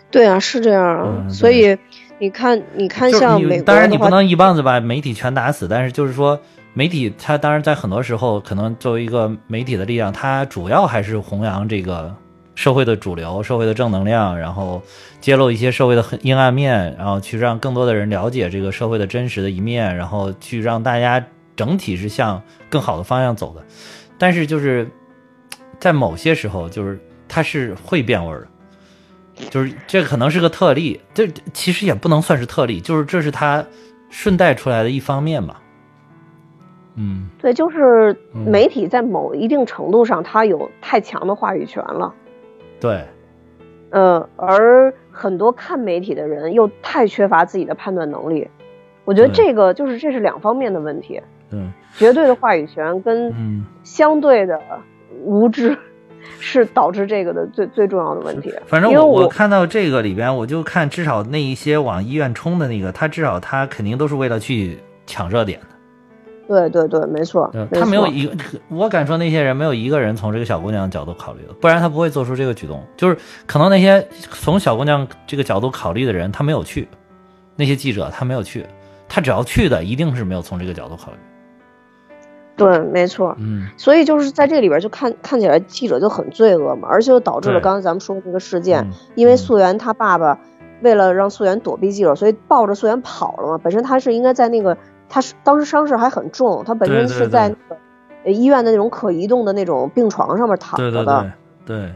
[0.10, 1.30] 对啊，是这样啊。
[1.30, 1.78] 所以
[2.20, 6.40] 你看，你看，像美国，当然你不能一棒子把媒体全打死，但是就是说，
[6.74, 12.16] 媒体它当然在很多时候，可能作为一个媒体的力量，它主要还是弘扬这个。
[12.56, 14.82] 社会的主流，社会的正能量，然后
[15.20, 23.64] 揭露一些社会的阴暗面，然后去让更多的人了解这个社会的真实的一面，然后去让大家整体是向更好的方向走的。
[24.18, 24.88] 但是就是
[25.80, 28.48] 在某些时候，就是它是会变味儿
[29.36, 33.66] 的，就是这可能是个特例，这其实也不能算是特例，就是这是它
[34.10, 35.60] 顺带出来的一方面吧。
[36.96, 42.14] 嗯，对，就是嗯媒体在某一定程度上，它有太强的话语权了。
[42.84, 43.02] 对，
[43.92, 48.46] 嗯，而很多看媒体的人又太缺乏自己的判断能力。
[49.06, 54.60] 我觉得这个就是这是两方面的问题，嗯绝对的话语权跟嗯，相对的
[55.24, 55.78] 无知
[56.40, 58.54] 是导致这个的最最重要的问题。
[58.66, 65.68] 反正我我看到这个里边，我就看至少那一些往医院冲的那个，他至少他肯定都是为了去抢热点的。
[66.48, 68.36] 对对对，没错，对，没错他没有一个，
[68.70, 72.84] 我敢说那些人没有一个人从这个小姑娘角度考虑的，不然他不会做出这个举动。
[72.98, 76.88] 就是可能那些从小姑娘这个角度考虑的人，他没有去，
[77.56, 78.66] 那些记者他没有去，
[79.08, 81.18] 他只要去的一定是没有从这个角度考虑。
[82.56, 83.36] 对，没错。
[83.40, 90.38] 嗯，所以就是在这里边就看看起来记者就很罪恶嘛，而且又导致了刚才咱们说的这个事件，嗯因为嗯素媛她爸爸
[90.82, 93.58] 为了让素媛躲避记者，所以抱着素媛跑了嘛。
[93.58, 94.78] 本身他是应该在那个，
[95.14, 97.78] 他是当时伤势还很重，他本身对对是在那个
[98.26, 101.32] 呃医院的那种可移动的那种病床上面躺对对着的。
[101.68, 101.96] 对对，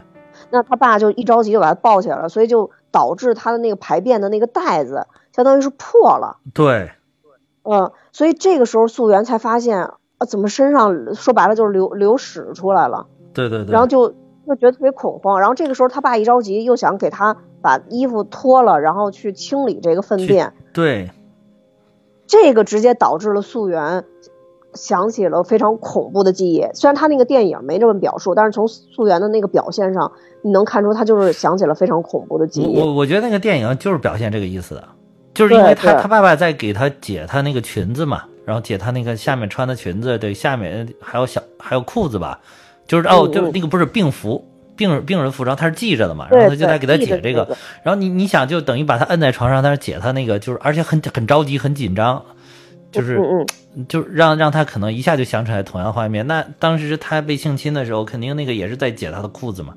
[0.50, 6.36] 那他爸就一着急就把他抱起来了，所以就导致他的那个排便的那个袋子相当于是破了。
[6.54, 6.92] 对，
[7.64, 13.08] 嗯，所以这个时候素媛才发现啊，怎么身上说白了就是流流屎出来了。
[13.34, 14.10] 对对对，然后就
[14.46, 15.40] 就觉得特别恐慌。
[15.40, 21.10] 然后这个时候他爸一着急，又想给他把衣服脱了，然后去清理这个粪便，对
[22.28, 24.04] 这个直接导致了素媛
[24.74, 26.64] 想起了非常恐怖的记忆。
[26.74, 30.12] 虽然他那个电影没这么表述，但是从素媛的那个表现上，
[30.42, 32.78] 你能看出他就是想起了非常恐怖的记忆。
[32.78, 34.84] 我我我觉得那个电影就是表现这个意思的，
[35.32, 42.38] 就是因为对对他他爸爸在给他解他那个裙子嘛，然后解他那个下面穿的裙子，对，下面还有小还有裤子吧，
[42.86, 44.44] 就是哦，嗯嗯就是那个不是病服。
[44.78, 52.24] 病人病人服装他是系着的嘛，然后他就在给他解这个然后你你想就等于把他摁在床上，但是解他那个就是而且很很着急很紧张，
[52.90, 53.20] 就是
[53.88, 56.26] 就让让他可能一下就想起来同样画面。
[56.26, 59.74] 那当时他被性侵的时候，肯定那个也是在解他的裤子嘛，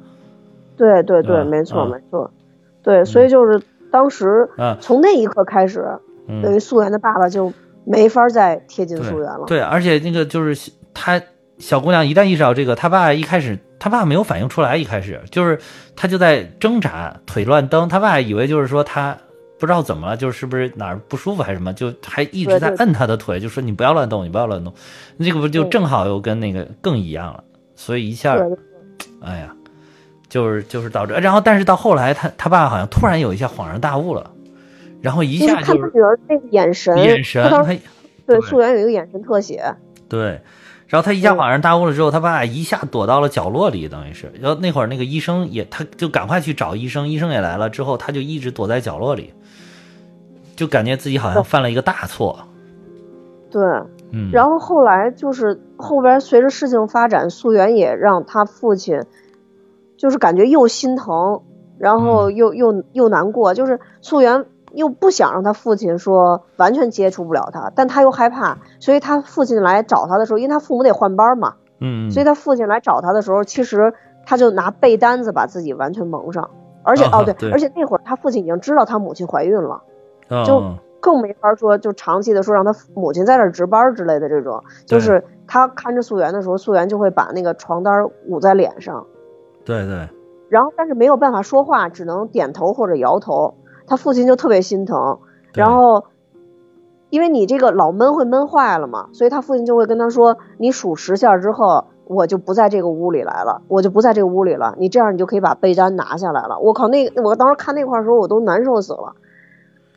[0.77, 1.89] 对对对，嗯没错嗯。
[1.89, 2.31] 没错，
[2.83, 3.59] 对，所以就是
[3.91, 5.85] 当时嗯从那一刻开始，
[6.27, 7.51] 嗯，等于素媛的爸爸就
[7.85, 9.45] 没法再贴近素媛了。
[9.47, 11.21] 对，而且那个就是他
[11.57, 15.59] 小姑娘一旦意识到这个，他爸一开始他爸没有反应出来，一开始就是
[15.95, 19.17] 他就在挣扎，腿乱蹬，他爸以为就是说他
[19.57, 24.71] 不知道怎么了，就是是不是哪儿不舒服还是什么，就还一直在摁他的腿，就说你不要乱动，你不要乱动，
[25.19, 27.43] 这个不就正好又跟那个更一样了，
[27.75, 28.45] 所以一下对，
[29.19, 29.51] 哎呀，
[30.29, 34.29] 就是就是导致，然后但是到后来他他爸好像突然有一下恍然大悟了，
[35.01, 37.65] 然后一就是看他下就是女儿那个眼神，眼神，他
[38.27, 39.73] 对素媛有一个眼神特写，
[40.07, 40.39] 对，
[40.91, 49.33] 然后他一下嗯恍然大悟了之后，他爸一下躲到了角落里，等于是，然后那会儿那个医生也，他就赶快去找医生，医生也来了之后，他就一直躲在角落里，
[50.57, 52.37] 就感觉自己好像犯了一个大错，
[53.49, 53.61] 对。
[54.13, 59.01] 嗯，然后后来就是后边随着事情发展，素媛也让他父亲，
[59.95, 61.41] 就是感觉又心疼，
[61.79, 62.35] 然后嗯。
[62.35, 64.43] 又、又又难过，就是素媛
[64.73, 73.93] 又不想让他父亲说完全接触不了他，但他又害怕，所以他父亲来找他的时候，因为他父母得换班嘛，嗯，嗯所以他父亲来找他的时候，其实
[74.25, 76.49] 他就拿被单子把自己完全蒙上，
[76.83, 79.81] 而且、哦对，而且那会儿他父亲已经知道他母亲怀孕了。
[80.45, 80.63] 就
[81.01, 89.05] 更没法说，就长期的说让他母亲在这儿值班之类的这种，就是他看着素媛的时候，素媛就会把那个床单捂在脸上，
[89.65, 90.07] 对对，
[90.47, 93.55] 然后但是没有办法说话，只能点头或者摇头。
[93.91, 95.19] 他父亲就特别心疼，
[95.53, 96.05] 然后
[97.09, 104.75] 因为你这个老闷会闷坏了嘛，所以他父亲就会跟他说：“你数十下之后，我就不在这个屋里来了，我就不在这个屋里了。
[104.77, 109.13] 你这样你就可以把被单拿下来了。”我靠，那个我当时看那块儿的时候，我都难受死了。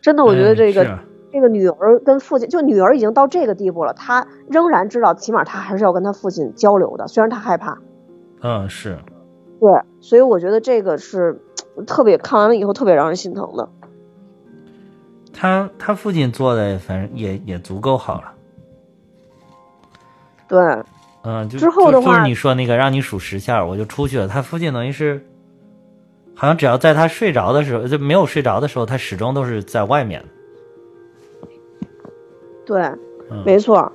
[0.03, 0.99] 真的，我觉得哎这个、是
[1.31, 7.79] 这个女儿跟父亲，就女儿已经到这个地步了，她仍然知道，起码她还是要跟她父亲交流的，虽然她害怕。
[8.43, 8.99] 嗯是，
[9.61, 11.41] 对，所以我觉得这个是
[11.87, 13.69] 特别看完了以后特别让人心疼的。
[15.35, 18.33] 他他父亲做的反正也也足够好了，
[20.49, 20.59] 对，
[21.25, 25.25] 嗯，就之后的就就是话你说那个让你数十下我就出去了，他父亲等于是。
[26.37, 30.21] 好像只要在他睡着的时候，就没有睡着的时候，他始终都是在外面。
[32.67, 32.83] 对，
[33.31, 33.91] 嗯没错。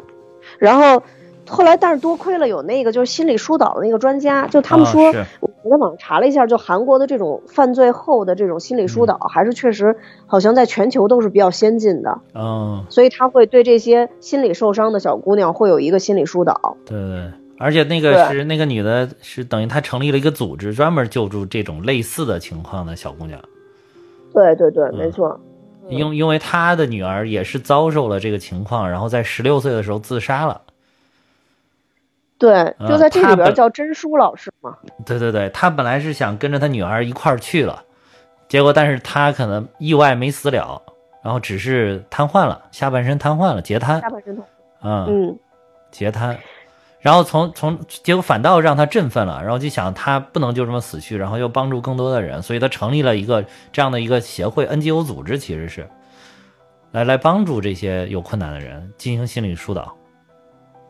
[0.57, 1.03] 然后
[1.49, 16.77] 后来，但是多亏了有那个就是心理疏导的那个专家，就他们啊说，是我在网上查了一下，就韩国的这种犯罪后的这种心理疏导，还是确实好像在全球都是比较先进的，嗯，所以他会对这些心理受伤的小姑娘会有一个心理疏导。
[16.85, 23.39] 对对，而且那个是那个女的，是等于她成立了一个组织，专门救助这种类似的情况的小姑娘。
[24.33, 25.39] 对对对，嗯没错。
[25.89, 30.61] 因因为他的女儿也是遭受了这个情况，然后在十六岁的时候自杀了。
[32.39, 34.75] 对，就在这里边叫真书老师嘛。
[35.05, 37.83] 对对对，他本来是想跟着他女儿一块儿去了，
[38.47, 40.81] 结果但是他可能意外没死了，
[41.21, 44.45] 然后只是瘫痪了，下半身瘫痪了，截瘫下，半身瘫。
[44.81, 45.39] 嗯，嗯，
[45.91, 46.37] 截瘫。
[47.01, 55.85] 然后从从结果反倒让他振奋了，然后就想他不能就这么死去，然后又帮助更多的人，所以他成立了一个这样的一个协会 NGO 组织，其实是
[56.91, 59.95] 来来帮助这些有困难的人进行心理疏导。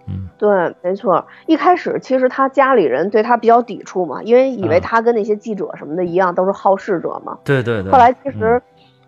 [0.09, 1.27] 嗯对，没错。
[1.45, 7.37] 一开始其实他家里人对他比较抵触嘛，因为以为嗯他跟那些记者什么的一样，都是好事者嘛。
[7.43, 7.91] 对对对。
[7.91, 8.61] 后来其嗯实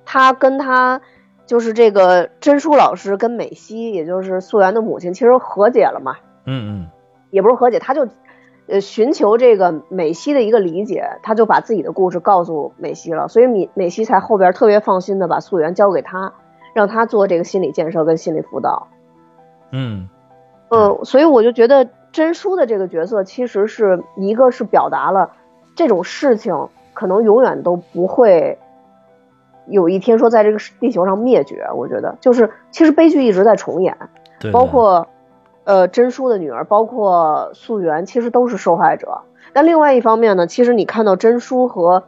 [0.05, 1.01] 他跟他
[1.45, 6.89] 就是这个真书老师跟美希，也就是素媛的母亲，其实和解了嘛，嗯嗯
[7.29, 8.07] 也不是和解，他就
[8.67, 16.33] 呃寻求这个美西的一个理解，他就把自己的故事告诉美西了，所以美美西才后边特别放心的把素媛交给他，
[16.73, 18.87] 让他做这个心理建设跟心理辅导。
[19.71, 20.09] 嗯
[20.71, 25.29] 嗯，所以我就觉得真书的这个角色，其实是一个是表达了
[25.75, 28.57] 这种事情可能永远都不会
[29.67, 31.67] 有一天说在这个地球上灭绝。
[31.75, 33.97] 我觉得就是其实悲剧一直在重演，
[34.39, 35.07] 对，包括
[35.65, 39.19] 呃真书的女儿，包括素媛，其实都是受害者。
[39.51, 42.03] 但另外一方面呢，其实你看到真书和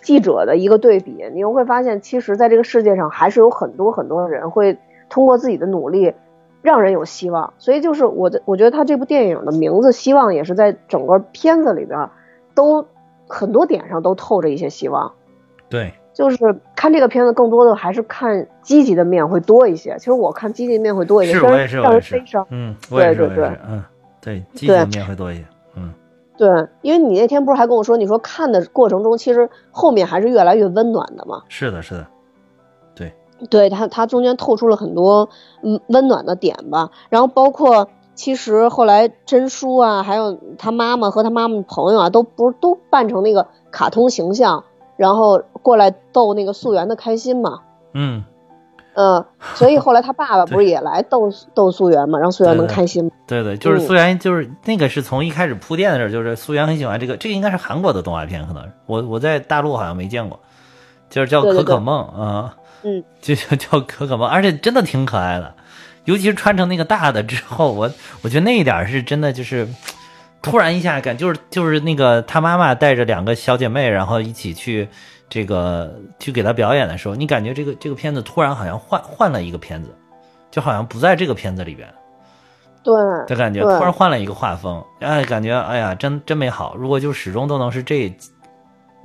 [0.00, 6.14] 记者的一个对比，你又会发现，其实在这个世界上还是有很多很多的人会通过自己的努力，
[6.66, 7.54] 让人有希望。
[7.58, 12.10] 所以就是我的，我觉得他这部电影的名字“希望”也是在整个片子里边
[12.54, 12.84] 都
[13.28, 15.12] 很多点上都透着一些希望。
[15.68, 16.36] 对就是
[16.74, 19.96] 看这个片子，更多的还是看积极的面会多一些。
[19.98, 22.46] 其实我看积极的面会多一些，是虽然我也是我也是让人悲伤。
[22.50, 23.84] 嗯，对对我也是嗯，
[24.20, 25.44] 对，积极的面会多一些。
[25.76, 25.92] 嗯
[26.38, 26.48] 对，
[26.82, 31.42] 因为你那天不是还跟我说，你说看的过程中，其实后面还是越来越温暖的嘛。
[31.48, 32.06] 是的，是的，
[33.50, 35.28] 对他，他中间透出了很多
[35.62, 36.90] 嗯温暖的点吧。
[37.08, 44.64] 然后包括其实后来真叔啊，还有他妈妈和他妈妈的朋友啊，都不是都扮成那个卡通形象，
[44.96, 47.60] 然后过来逗那个素媛的开心嘛。
[47.92, 48.24] 嗯，
[48.94, 53.10] 嗯，所以后来他爸爸 不是也来逗逗素媛嘛，让素媛能开心吗。
[53.26, 60.40] 对对，就是嗯素媛，就是那个是从一开始铺垫的时候，就是素媛很喜欢这个，这个应该是韩国的动画片，可能我我在大陆好像没见过，
[61.10, 62.50] 就是叫可可梦啊，嗯，
[63.20, 65.54] 就叫叫可可猫， 而且真的挺可爱的，
[66.04, 67.90] 尤其是穿成那个大的之后，我
[68.22, 69.68] 我觉得那一点儿是真的就是。
[70.42, 74.88] 突然一下感就是就是那个他妈妈带着两个小姐妹，然后一起去
[75.28, 79.92] 这个去给他表演的时候，你感觉这个这个片子突然好像换换了一个片子，
[80.48, 81.92] 就好像不在这个片子里边。
[82.84, 82.94] 对，
[83.26, 86.76] 的感觉，突然换了一个画风，哎，感觉哎呀，真真美好。
[86.76, 88.16] 如果就始终都能是这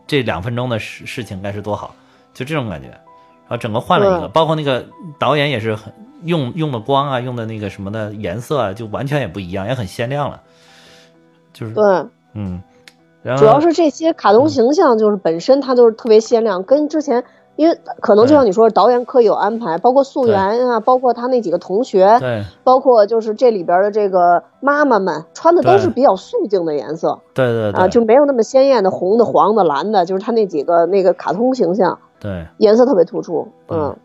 [0.05, 1.95] 这两分钟的事事情，该是多好，
[2.35, 2.89] 就这种感觉。
[3.51, 4.85] 然后整个换了一个，包括那个
[5.19, 5.91] 导演也是很
[6.23, 10.39] 用用的光啊，用的那个什么的颜色啊，就完全也不一样，也很鲜亮了。
[11.51, 11.83] 就是对。
[12.33, 12.61] 嗯，
[13.21, 17.25] 然后主要是这些卡通形象，就是本身它就是特别鲜亮，跟之前，
[17.57, 22.45] 因为可能就像你说，导演刻意有安排，包括素媛啊，包括他那几个同学，对。
[22.63, 27.81] 包括就是这里边的这个妈妈们穿的都是比较素净的颜色对对对。
[27.81, 33.97] 啊，就没有那么鲜艳的红的、黄的、蓝的，就是他那几个那个卡通形象对，颜色特别突出，嗯，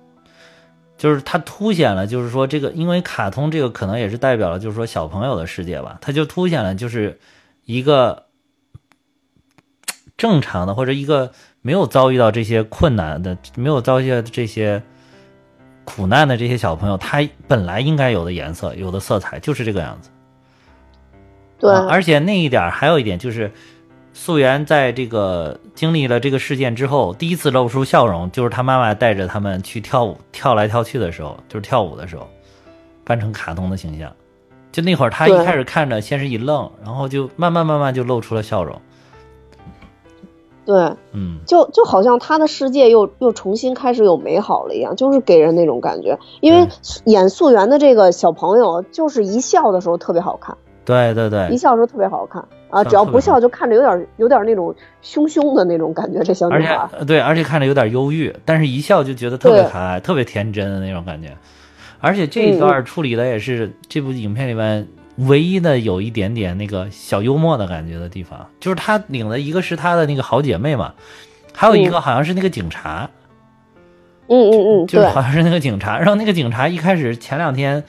[0.97, 7.21] 就是它凸显了，就是说这个，因为卡通这个可能也是代表了，就是说小朋友的世界吧，它就凸显了就是
[7.67, 8.25] 一个
[10.17, 14.83] 正常的或者一个没有遭遇到这些困难的、没有遭遇到这些
[15.85, 20.09] 苦难的这些小朋友，他本来应该有的颜色、有的色彩就是这个样子。
[21.59, 23.53] 对，啊而且那一点还有一点就是，
[24.19, 32.27] 素媛在这个经历了这个事件之后，第一次露出笑容，就是她妈妈带着他们去跳舞，跳来跳去的时候，就是跳舞的时候，
[33.05, 34.11] 扮成卡通的形象。
[34.73, 38.81] 就那会儿，她一开始看着先是一愣，然后就慢慢慢慢就露出了笑容。
[40.65, 40.75] 对，
[41.13, 46.19] 嗯，就就好像他的世界又又重新开始有美好了一样，就是给人那种感觉。
[46.41, 46.67] 因为
[47.05, 56.23] 演素媛的这个小朋友，就是一笑的时候特别好看，对对对一，笑的时候特别好看啊，只要不笑就看着有点有点那种凶凶的那种感觉。
[56.23, 61.37] 这小女孩，呃对，而且看着有点忧郁，但是一笑就觉得特别可爱、特别天真的那种感觉。
[61.99, 64.87] 而且这一段处理的也是这部影片里面
[65.17, 70.95] 唯一的有一点点那个小幽默的感觉的地方，就是她领的一个是她的那个好姐妹嘛，
[71.55, 73.09] 还有一个好像是那个警察，
[74.29, 75.97] 嗯嗯嗯，就是好像是那个警察。
[75.99, 77.83] 然后那个警察一开始前两天，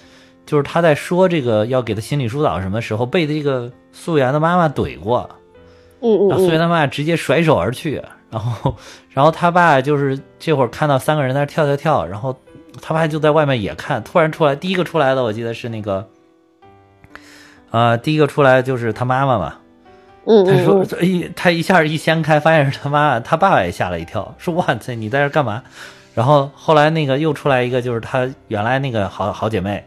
[0.48, 5.30] 就是他在说这个要给他心理疏导什么时候，被这个素媛的妈妈怼过，
[6.02, 8.76] 嗯嗯嗯，然后素媛的妈妈直接甩手而去，然后
[9.12, 12.36] 然后他爸就是这会儿看到三个人在那跳跳跳，然后
[12.82, 16.08] 他爸就在外面也看，突然出来，第一个出来的我记得是那个，
[17.72, 19.56] 呃，第一个出来就是他妈妈嘛，
[20.26, 25.62] 嗯他说嗯，一他一下一掀开，发现是他妈，他爸爸也吓了一跳， 说哇塞，你在这干嘛？
[26.14, 29.86] 然后后来那个又出来一个，就是他原来那个好好姐妹，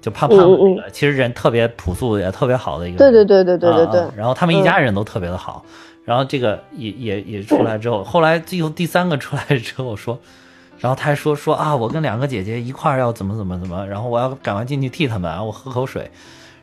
[0.00, 4.10] 就胖胖的那个，其实人特别朴素也特别好的一个对人，对对对对对对。
[4.16, 5.64] 然后他们一家人都特别的好，
[6.04, 10.18] 然后这个也也也出来之后，后来最后第三个出来之后说，
[10.78, 16.10] 然后他还说说啊，我跟两个姐姐一块儿要怎么怎么怎么，然后我要赶快进去替他们啊，我喝口水，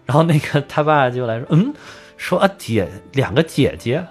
[0.06, 1.74] 然后那个他爸就来说，嗯，
[2.18, 4.04] 说啊姐两个姐姐。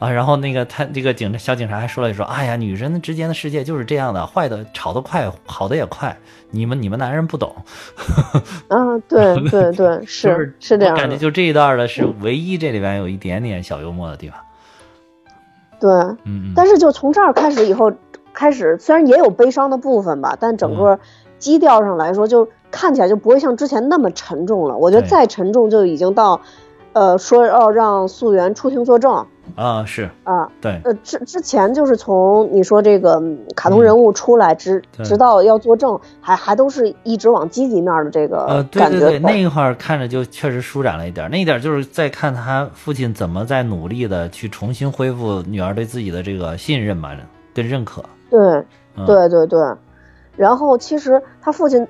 [0.00, 6.16] 啊，然后那个他这个警小警察还说了一说，哎呀，女人之间的世界就是这样的，坏的吵得快，好的也快，
[6.50, 7.54] 你们你们男人不懂，
[8.68, 14.38] 啊， 对对对，就是是这样感觉就这一段的是唯一这里边有一点点小幽默的地方，
[15.78, 15.90] 对。
[15.92, 17.92] 嗯嗯，但是就从这儿开始以后，
[18.32, 20.76] 开始虽然也有悲伤的部分吧，但整嗯。
[20.76, 20.98] 个
[21.38, 24.76] 基调上来说，就看起来就不会像之前那么沉重了。
[24.76, 26.38] 我觉得再沉重就已经到，
[26.92, 29.26] 呃，说要让素媛出庭作证。
[29.56, 30.08] 啊是。
[30.24, 30.48] 啊。
[30.60, 47.16] 对，呃，之之前就是从你说这个嗯卡通人物出来，直嗯直到要作证，还还都是一直往积极面的这呃个感觉对对对，那一块儿看着就确实舒展了一点，那一点就是在看他父亲怎么在努力的去重新恢复女儿对自己的这个信任吧，
[47.52, 48.40] 跟认可，对
[48.96, 49.60] 嗯、对对对，
[50.36, 51.86] 然后其实他父亲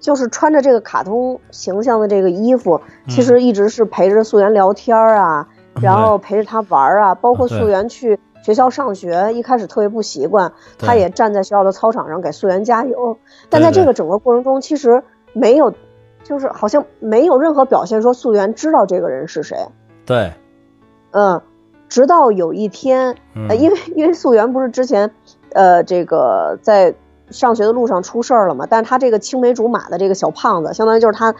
[0.00, 10.86] 就是穿着这个卡通形象的这个衣服，其实一直是陪着素媛聊天儿啊，嗯然后陪着她玩儿啊，包括素媛去学校上学，一开始特别不习惯，对。
[10.86, 13.18] 他也站在学校的操场上给素媛加油，
[13.50, 15.02] 但在这个整个过程中，其实
[15.34, 15.72] 没有，
[16.24, 19.56] 就是好像没有任何表现说素媛知道这个人是谁，
[20.06, 20.32] 对，
[21.10, 21.42] 嗯，
[21.88, 23.16] 直到有一天，
[23.58, 25.10] 因为因为素媛不是之前，
[25.52, 26.94] 呃，这个在
[27.30, 31.34] 上学的路上出事儿了嘛，但是他这个青梅竹马的这个小胖子，相当于就是他，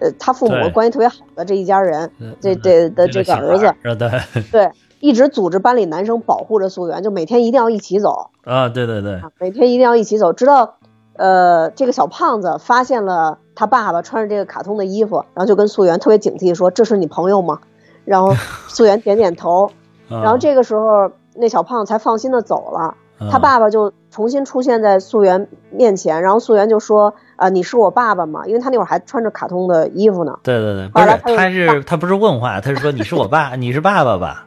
[0.00, 4.70] 呃，他父母关系特别好的这一家人，嗯这这的这个儿子，对对，
[5.00, 10.74] 一直组织班里男生保护着素媛，就每天一定要一起走，啊，对对对，啊，每天一定要一起走，直到，
[11.16, 17.58] 呃，这个小胖子发现了他爸爸穿着这个卡通的衣服，然后就跟素媛特别警惕说：“这是你朋友吗？”
[18.04, 18.34] 然后
[18.68, 19.70] 素媛点点头，
[20.08, 22.94] 然然后这个时候那小胖子才放心的走了。
[23.20, 30.38] 嗯他爸爸就重新出现在素媛面前，然后素媛就说：“啊、你是我爸爸吗？”因为他那会儿还穿着卡通的衣服呢。
[30.42, 34.46] 对对对，不是，他是他不是问话，他是说你是我爸，你是爸爸吧？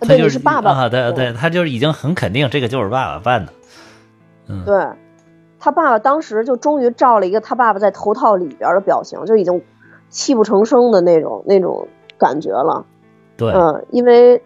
[0.00, 0.70] 他对，就你是爸爸。
[0.70, 3.52] 啊，对对，他就是已经很肯定这个就是爸爸办的，
[4.48, 4.86] 嗯，对，
[5.58, 9.62] 他爸爸当时就终于照了一个他爸爸在头套里边的表情，就已经
[10.08, 11.86] 泣不成声的那种那种
[12.16, 12.86] 感觉了。
[13.36, 14.42] 对，嗯，因为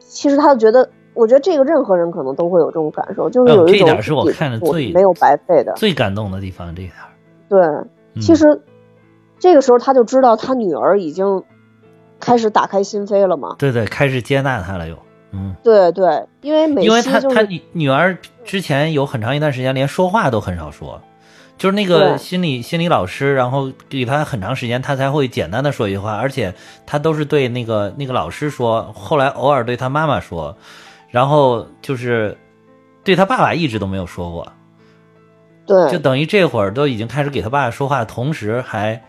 [0.00, 5.72] 其实他就觉得，我觉得这个任何人可能都会有这种感受，就是有一种这点是我看的最没有白费的。
[5.74, 7.10] 最感动的地方这一点儿，
[7.48, 7.60] 对，
[8.14, 8.62] 嗯其实
[9.38, 11.42] 这个时候他就知道他女儿已经
[12.20, 13.56] 开始打开心扉了嘛。
[13.58, 14.96] 对对，开始接纳他了又，
[15.32, 21.00] 嗯，对对，因为美因为他他女女儿之前有很长一段时间连说话都很少说，
[21.58, 26.54] 就是那个心理心理老师，然后给他很长时间，他才会简单的说一句话，而且
[26.86, 30.56] 他都是对那个那个老师说，后来偶尔对他妈妈说，
[31.16, 32.36] 然后就是
[33.02, 34.52] 对他爸爸一直都没有说过，
[35.64, 35.90] 对。
[35.90, 39.02] 就等于这会儿都已经开始给他爸爸说话，同时还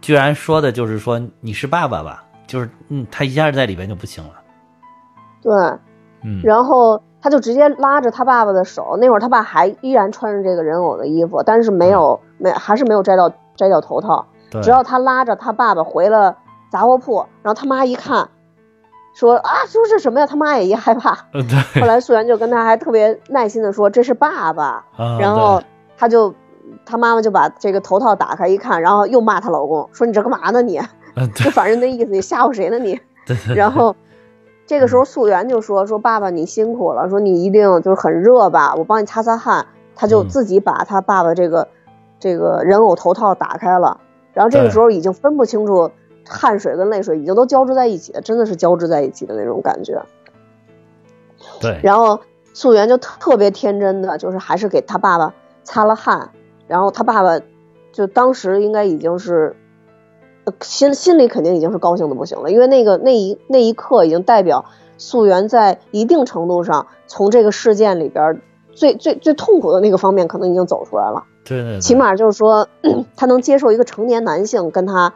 [0.00, 4.34] 居然说的就是说你是爸爸吧，就是嗯，他一下在里边就不行了，
[5.42, 5.52] 对，
[6.22, 16.36] 嗯，然后他就直接拉着他爸爸的手，那会儿他爸还依然穿着这个人偶的衣服，但是没有没还是没有摘掉摘掉头套，对，直到他拉着他爸爸回了
[16.70, 18.28] 杂货铺，然后他妈一看，
[19.14, 20.26] 说啊，说这什么呀？
[20.26, 21.14] 他妈也一害怕。
[21.80, 25.62] 后来素媛就跟他还特别耐心的说这是爸爸，啊然后
[25.96, 26.34] 他就
[26.84, 30.80] 他妈妈就把这个头套打开一看，然后又骂她老公说你这干嘛呢你？
[31.34, 33.00] 就反正那意思你吓唬谁呢你？
[33.54, 33.94] 然后
[34.66, 39.66] 这个时候素媛就说说爸爸你辛苦了，说你一定就是很热吧，我帮你擦擦汗。
[39.96, 41.68] 他就嗯自己把他爸爸这个、
[42.18, 44.00] 这个人偶头套打开了，
[44.32, 45.88] 然后这个时候已经分不清楚
[46.26, 50.02] 汗水跟泪水已经都交织在一起了，真的是交织在一起的那种感觉。
[51.60, 52.20] 对，然后
[52.52, 56.30] 素媛就特特别天真的，就是还是给他爸爸擦了汗，
[56.66, 57.40] 然后他爸爸
[57.92, 59.54] 就当时应该已经是
[60.44, 64.64] 呃心心里肯定已经是高兴的不行了，因为那个那一那一刻已经代表
[64.96, 68.40] 素媛在一定程度上从这个事件里边
[68.72, 71.80] 最最最痛苦的那个方面可能已经走出来了，对对，对。
[71.80, 72.68] 起码就是说
[73.16, 75.12] 他能接受一个成年男性跟他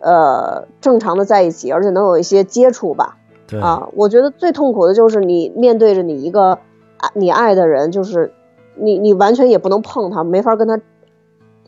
[0.00, 3.16] 呃正常的在一起，而且能有一些接触吧。
[3.46, 6.58] 对啊，我觉得最痛苦的就是你面对着你一个
[6.98, 8.32] 爱你爱的人，就是
[8.76, 10.80] 你你完全也不能碰他，没法跟他，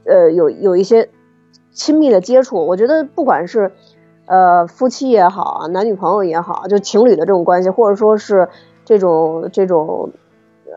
[0.04, 1.08] 呃，有有一些
[1.72, 2.66] 亲密的接触。
[2.66, 3.72] 我觉得不管是
[4.26, 8.48] 呃夫妻也好啊，男女朋友也好，就情侣的这种关系，或者说是
[8.84, 10.10] 这种这种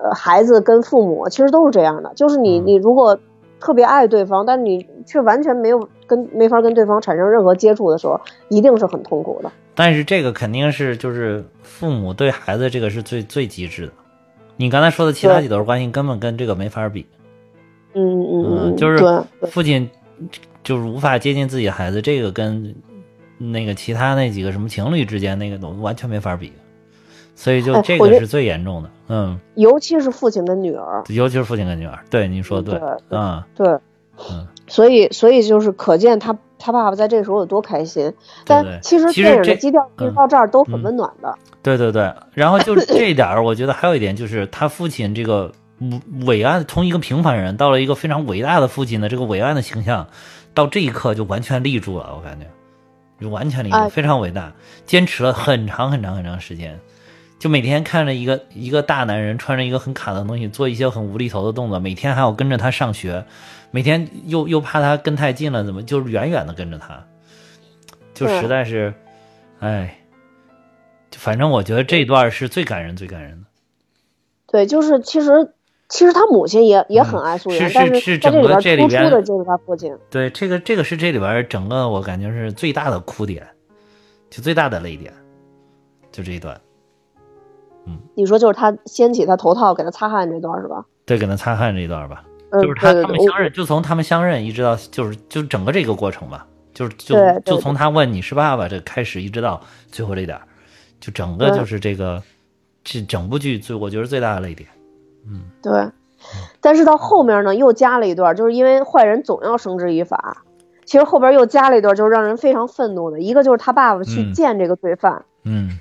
[0.03, 2.11] 呃孩子跟父母，其实都是这样的。
[2.15, 3.19] 就是你你如果
[3.59, 9.51] 特别爱对方，但是你却完全没有跟没法跟对方产生任何接触的时候，一定是很痛苦的。
[9.73, 13.93] 但是这个肯定是就是父母对孩子这个是最最极致的。
[14.57, 17.05] 你刚才说的其他几段关系根本跟这个没法比。
[17.93, 18.97] 嗯嗯嗯，就是
[19.47, 19.89] 父亲
[20.63, 22.75] 就是无法接近自己孩子，这个跟
[23.37, 26.51] 那个其他那几个什么情侣之间那个都完全没法比。
[27.35, 32.79] 所以就这个是最严重的，嗯，尤其是父亲跟女儿，尤其是父亲跟女儿，对，你说对，
[33.09, 33.67] 嗯，对，
[34.31, 38.11] 嗯，所以所以就是可见他他爸爸在这个时候有多开心。
[38.45, 41.35] 但其实电影的基调一直到这儿都很温暖的。
[41.61, 45.51] 对对对，然后就是 这一点，我觉得还有一点就是他父亲这个
[46.25, 50.07] 伟岸，从一个平凡人到了一个非常伟大的父亲的这个伟岸的形象，
[50.53, 52.45] 到这一刻就完全立住了，我感觉。
[53.17, 54.51] 就完全立住，非常伟大，
[54.85, 56.77] 坚持了很长很长很长时间。
[57.37, 63.25] 就每天看着一个一个大男人穿着一个很卡的东西做一些很无厘头的动作，每天还要跟着他上学，
[63.71, 67.05] 每天又又怕他跟太近了，怎么就是远远的跟着他，
[68.13, 68.93] 就实在是，
[69.59, 69.99] 哎，
[71.11, 73.47] 反正我觉得这段是最感人最感人的。
[74.47, 75.29] 对，就是其实
[75.89, 79.93] 其实他母亲也也很爱素媛，但是是整个这里边的就是他父亲。
[80.09, 83.45] 对，这个这个是这里边整个我感觉是最大的哭点，
[84.29, 85.13] 就最大的泪点，
[86.11, 86.59] 就这一段。
[87.85, 90.85] 嗯，你说就是他掀起他头套给他擦汗这段是吧？
[91.05, 92.23] 对，给他擦汗这一段吧，
[92.53, 99.61] 就是他他们相认，就从他们相认一直到就是就整个这个过程吧，就是就就从他问你是爸爸这开始一直到
[99.91, 100.39] 最后这点，
[100.99, 102.21] 就整个就是这个
[102.83, 104.67] 这整部剧最我觉得最大的泪点。
[105.27, 105.87] 嗯，对。
[106.59, 110.43] 但是到后面呢，又加了一段，就是因为坏人总要绳之以法。
[110.85, 115.25] 其实后边又加了一段，就是让人非常愤怒的一个，就是他爸爸去见这个罪犯。
[115.43, 115.77] 嗯，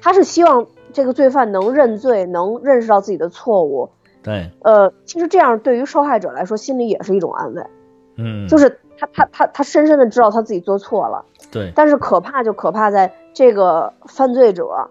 [0.00, 0.66] 他是希望。
[0.92, 3.90] 这个罪犯能认罪，能认识到自己的错误。
[4.22, 7.62] 对，呃，其实这样对于受害者来说，心里也是一种安慰。
[8.16, 11.24] 嗯，就是他他他他深深的知道他自己做错了。
[11.50, 11.72] 对。
[11.74, 14.90] 但是可怕就可怕在这个犯罪者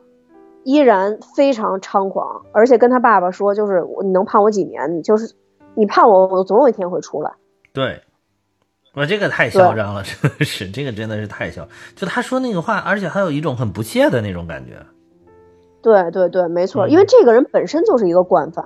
[0.64, 4.98] 依然非常猖狂，而且跟他爸爸说，就是你能判我几年？
[4.98, 5.36] 你就是
[5.76, 7.32] 你判我，我总有一天会出来。
[7.72, 8.02] 对，
[8.96, 11.68] 我这个太嚣张了，真的是这个真的是太嚣。
[11.96, 14.74] 就他说那个话，而且还有一种很不屑的那种感觉。
[15.82, 18.66] 对对对，没错，因为这个人本身就是一个惯犯。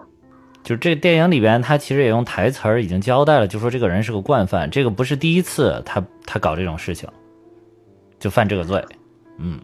[0.64, 7.09] 就这电影里边，他其实也用台词儿已经交代了，就说这个人是个惯犯，这个不是第一次他他搞这种事情，
[8.18, 8.82] 就犯这个罪。
[9.38, 9.59] 嗯，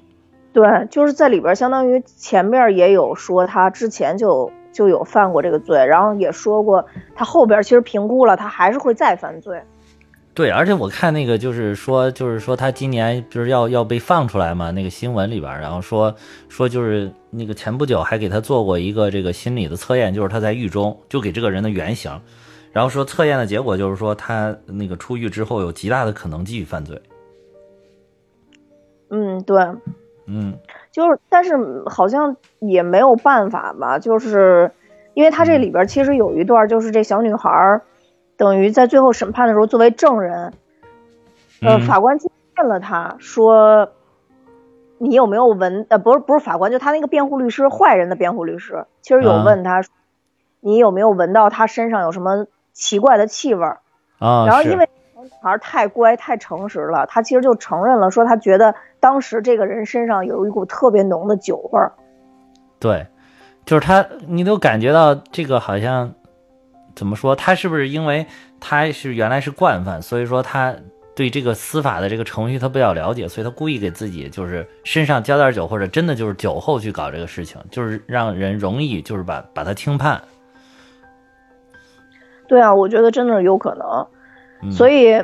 [0.51, 6.85] 对，就是在里边，相当于前面也有说他之前就就有犯过这个罪，然后也说过
[7.15, 9.61] 他后边其实评估了，他还是会再犯罪。
[10.39, 14.71] 对，而且我看那个就是说，就是说他今年不是要要被放出来嘛？
[14.71, 16.15] 那个新闻里边，然后说
[16.47, 22.09] 说就是那个前不久还给他做过一个这个心理的测验，就是他在狱中就给这个人的原型，
[22.71, 27.01] 然后说测验的结果就是说他那个出狱之后有极大的可能继续犯罪。
[29.09, 29.61] 嗯，对，
[30.25, 30.57] 嗯，
[30.93, 31.53] 就是，但是
[31.87, 34.71] 好像也没有办法吧，就是
[35.15, 37.81] 因为他这里边其实有一段，就是这小女孩。
[38.39, 40.53] 等于在最后审判的时候，作为证人，
[41.61, 42.17] 呃，法官
[42.55, 43.91] 问了他说
[44.97, 45.85] ：“你有没有闻？
[45.89, 49.81] 呃，不是，不是法官，就他那个辩护律师，坏人的辩护律师，其实有问他，
[50.61, 53.65] 你有没有闻到他身上有什么奇怪的气味？
[54.19, 61.91] 啊，然后因为小女孩太乖太诚实了，他其实就承认了，说他觉得当时这个人身上有一股特别浓的酒味儿。
[62.79, 63.05] 对，
[63.65, 66.13] 就是他，你都感觉到这个好像。
[66.99, 67.33] 怎么说？
[67.33, 68.25] 他是不是因为
[68.59, 70.75] 他是原来是惯犯，所以说他
[71.15, 80.21] 对这个司法的这个程序他比较了解，所以他故意给自己就是身上浇点酒，或者真的就是酒后去搞这个事情，就是让人容易就是把把他轻判。
[82.49, 85.23] 对啊，我觉得真的是有可能，所以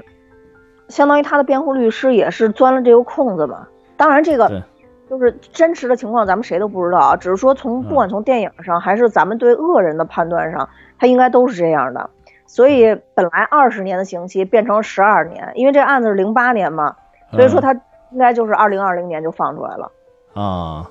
[0.88, 3.68] 相当于他的辩护律师也是钻了这个空子嘛。
[3.98, 4.64] 当然，这个
[5.10, 7.16] 就是真实的情况，咱们谁都不知道啊。
[7.16, 10.70] 只是说从不管从电影上还是咱们对恶人的判断上。
[10.98, 12.10] 他应该都是这样的，
[12.46, 16.96] 所以本来二十年的刑期变成十二年，因为这案子是零八年嘛，
[17.32, 17.74] 所以说他
[18.12, 19.92] 应该就是二零二零年就放出来了。
[20.34, 20.90] 啊，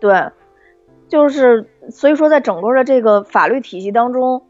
[0.00, 0.32] 对，
[1.06, 4.42] 就是所以说在整个的这个法律体系当中，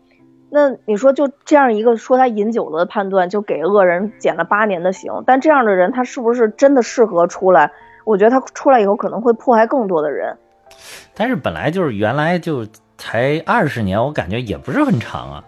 [0.49, 7.73] 那你说就这样一个说他饮酒的判断，就给恶人减了八年的刑，但这样的人他是不是真的适合出来？
[8.09, 10.37] 我觉得他出来以后可能会迫害更多的人。
[11.15, 12.67] 但是本来就是原来就。
[13.01, 15.45] 才二十年，我感觉也不是很长啊。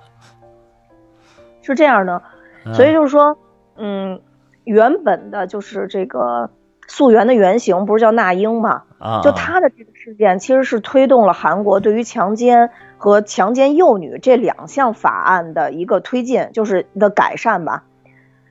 [1.63, 2.23] 是这样的，
[2.65, 3.37] 嗯所以就是说，
[3.77, 4.21] 嗯，
[4.63, 6.49] 原本的就是这个
[6.87, 8.85] 溯源的原型不是叫那英嘛？
[9.01, 17.83] 啊，就他的这个事件，其实是推动了韩国对于强奸和强奸幼女这两项法案的一个推进，就是的改善吧。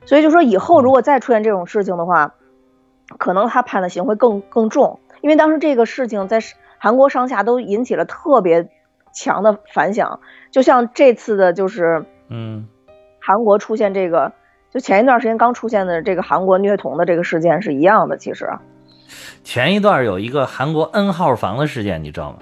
[0.04, 2.34] 所以就说以后如果再出现这种事情的话，
[3.18, 6.40] 可能他判的刑会更更重，因为当时这个事情在
[6.78, 8.68] 韩国上下都引起了特别
[9.12, 12.66] 强的反响，就像这次的就是嗯
[13.20, 14.32] 韩国出现这个，
[14.72, 18.48] 就前一段时间刚出现的这个韩国虐童的这个事件是一样的，其实。
[19.42, 22.38] 前一段有一个韩国 N 号房的事件，你知道吗？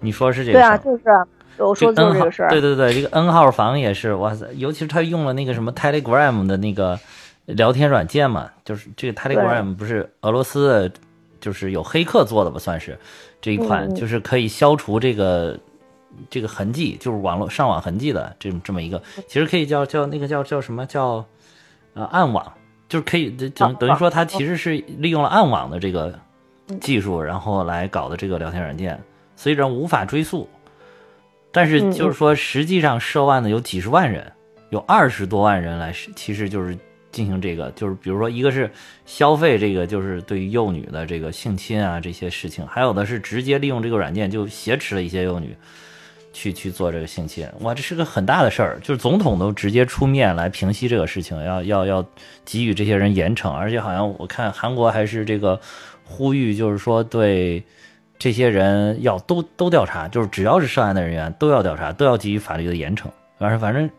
[0.00, 1.26] 你说是这个对啊，就是啊
[1.58, 2.48] 我说的就是这个事儿。
[2.48, 4.46] 对对对，这个 N 号房也是，哇塞！
[4.54, 6.98] 尤其是他用了那个什么 Telegram 的那个
[7.46, 10.92] 聊天软件嘛，就是这个 Telegram 不是俄罗斯的，
[11.40, 12.98] 就是有黑客做的吧，算是
[13.40, 15.58] 这一款，就是可以消除这个
[16.28, 21.24] 这个痕迹，就是网络上网痕迹的这这么一个，其实可以叫叫那个叫叫什么叫
[21.94, 22.52] 呃暗网，
[22.88, 26.18] 就是可以等等于说它其实是利用了暗网的这个
[26.80, 29.00] 技术，然后来搞的这个聊天软件，
[29.36, 30.48] 虽然无法追溯。
[31.52, 34.30] 但是就是说，实际上涉案的有几十万人，
[34.68, 36.76] 有二十多万人来，其实就是
[37.16, 38.70] 进行这个，就是比如说，一个是
[39.06, 45.56] 消费这个，就是对于幼女的这个性侵啊这些事情，还有的是直接利用这个软件就挟持了一些幼女，
[46.34, 47.48] 去去做这个性侵。
[47.60, 52.06] 哇，这是个很大的事儿，就是总统都直接出面来平息这个事情，要要要
[52.44, 55.58] 给予这些人严惩，而且好像我看韩国还是这个
[56.04, 57.64] 呼吁，就是说对。
[58.18, 63.04] 这些人要都都调查，就是只要是涉案的人员都要调查，都要给予法律的严惩。
[63.38, 63.90] 反正反正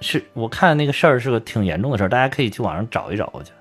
[0.00, 3.28] 是我看那个事儿是个挺严重的事儿，大家可以去网上找一找。
[3.32, 3.56] 我觉得，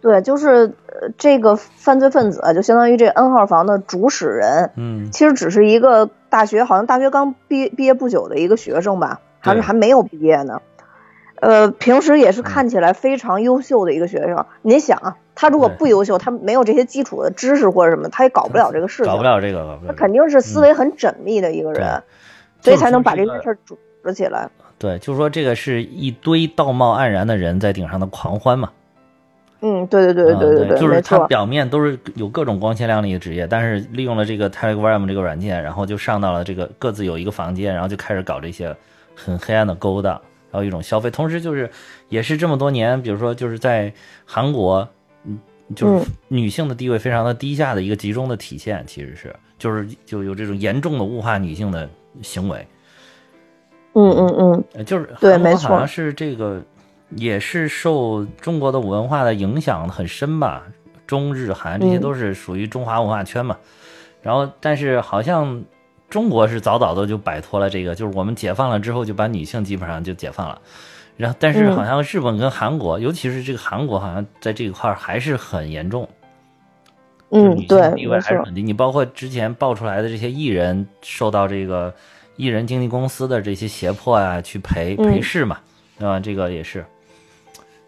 [0.00, 10.60] 对，就是呃这个犯罪分子啊，就相当于这 N 号房的主使人，嗯，其实只是一个大学，好像大学刚毕毕业不久的一个学生吧，还是还没有毕业呢。
[11.36, 14.46] 呃，平时也是看起来非常优秀的一个学生。
[14.62, 19.06] 你想啊，他如果不优秀，他没有这些基础的知识或者什么，他也搞不了这个事情。
[19.10, 19.92] 搞不了这个，他。
[19.92, 22.02] 肯定是思维很缜密的一个人，
[22.60, 24.48] 对所以才能把这件事儿组织起来。
[24.82, 28.68] 对，就是说这个是一堆道貌岸然的人在顶上的狂欢嘛。
[29.60, 31.16] 嗯，对对对对对对就是没错。
[31.20, 38.74] 他表面都是有各种光鲜亮丽的职业，但是利用了这个 Telegram 这个软件，然后就上到了这个各自有一个房间，然后就开始搞这些
[39.14, 40.14] 很黑暗的勾当，
[40.50, 41.70] 然后一种消费，同时就是
[42.08, 43.92] 也是这么多年，比如说就是在
[44.24, 44.88] 韩国，
[45.24, 45.38] 嗯，
[45.76, 51.88] 就是女性的地位非常的低下的一个集中的体现，其实是就是就有这种严重的物化女性的
[52.20, 52.66] 行为，
[53.94, 56.62] 嗯嗯嗯，呃，就是对没错韩国好像是这个
[57.10, 60.62] 也是受中国的文化的影响很深吧，
[61.06, 63.56] 中日韩这些嗯都是属于中华文化圈嘛。
[64.22, 65.62] 然后，但是好像
[66.08, 70.58] 中国是早早的就摆脱了这个，就是我们解放了之后就把女性基本上就解放了。
[71.16, 76.08] 然后，但是嗯好像日本跟韩国，尤其是这个韩国，好像在这一块还是很严重。
[77.30, 78.20] 嗯对，地位。
[78.20, 78.62] 还是很低。
[78.62, 81.92] 你包括之前爆出来的这些艺人受到这个
[82.36, 85.10] 艺人经纪公司的这些胁迫啊，去陪嗯。
[85.10, 85.58] 陪侍嘛，
[85.98, 86.18] 对吧？
[86.20, 86.84] 这个也是，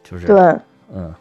[0.03, 0.37] 就是对，
[0.95, 1.13] 嗯，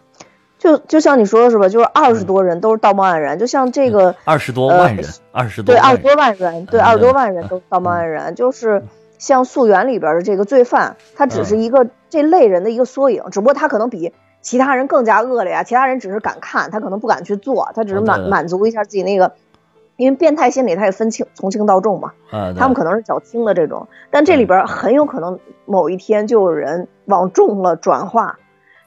[0.60, 1.68] 就就像你说的是吧？
[1.70, 6.84] 就是二十多人都是道貌岸然，就像这个二十多呃万人，二十多对，二万人，十多万人，对，嗯。
[6.84, 8.84] 二十多万人都是道貌岸然，就是
[9.18, 19.34] 像溯源里边的这个罪犯，他只是一个这类人的一个缩影，只不过他可能比其他人更加恶劣啊，其他人只是敢看，他可能不敢去做，他只是满哦满足一下自己那个，
[19.96, 28.38] 因为变态心理他也分轻从轻到重嘛，啊，他们可能是较轻的这种，但这里边很有可能某一天就有人往重了转化，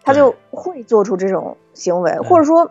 [0.03, 2.71] 他就会做出这种行为，或者说，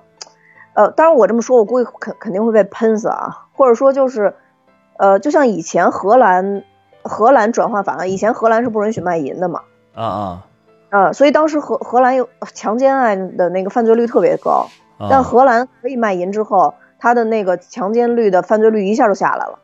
[0.74, 4.34] 呃，当然我这么说，我估计肯肯定会被喷死啊，或者说就是，
[4.98, 6.64] 呃，就像以前荷兰
[7.04, 9.62] 荷兰转化法案，以前荷兰是不允许卖淫的嘛，
[9.94, 10.46] 啊啊。
[10.90, 14.68] 呃，所以当时荷荷兰有强奸案的那个犯罪率特别高，
[14.98, 16.74] 啊，但荷兰可以卖淫之后，
[17.06, 19.60] 他的那个强奸率的犯罪率一下就下来了。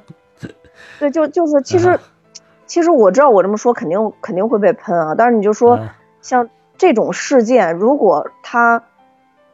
[0.98, 2.00] 对，就就是其实，
[2.64, 5.86] 其实我知道我这么说肯定肯定会被喷啊，但是你就说嗯
[6.22, 6.48] 像
[6.78, 8.82] 这种事件，如果他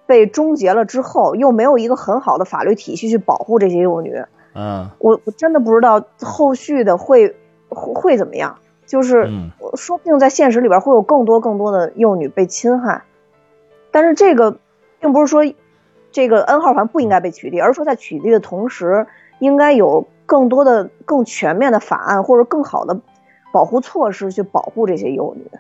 [0.07, 7.35] 被终结了之后，又没有一个很好的法律体系去保护这些幼女，嗯我我真的不知道后续的会
[7.69, 8.57] 会会怎么样。
[8.87, 13.03] 就是嗯说不定在现实里边会有更多更多的幼女被侵害，
[13.91, 14.57] 但是这个
[15.01, 15.43] 并不是说
[16.13, 19.07] 这个 N 号房不应该被取缔，而是说在取缔的同时，
[19.39, 22.99] 应该有更多的、更全面的法案或者更好的
[23.53, 25.51] 保护措施去保护这些幼女。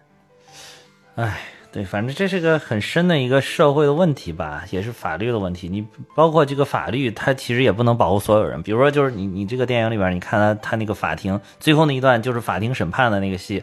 [1.16, 1.40] 哎，
[1.72, 5.68] 对，反正这是个很深的一个社会的问题吧，也是法律的问题。
[5.68, 8.62] 你包括这个法律，它其实也不能保护所有人。
[8.62, 13.62] 比如说，就是你你这个电影里边，你看他他那个法庭最后那一段，就是法庭审判的那个戏，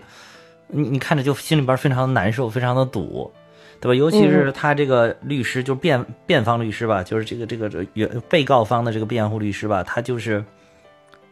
[0.67, 3.31] 你你看着就心里边非常难受，非常的堵，
[3.79, 3.95] 对吧？
[3.95, 10.43] 尤其是他这个律师，就是辩辩方律师吧，就是这个这个原被告方的这个辩护律师吧，他就是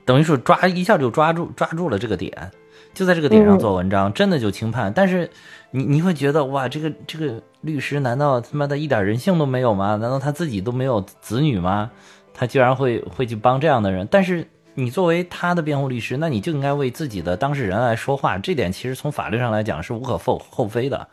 [0.06, 2.52] 等于是抓一下就抓住抓住了这个点，
[2.94, 5.30] 就在这个点上做文章，真的就轻判，但是。
[5.72, 9.98] 你你会觉得哇，这个这个律师难道他妈的一点人性都没有吗？
[9.98, 11.92] 难道他自己都没有子女吗？
[12.34, 14.08] 他居然会会去帮这样的人？
[14.10, 18.38] 但是你作为他的辩护律师，那你就应该为自己的当事人来说话。
[18.38, 21.06] 这点其实从法律上来讲是无可厚厚非的。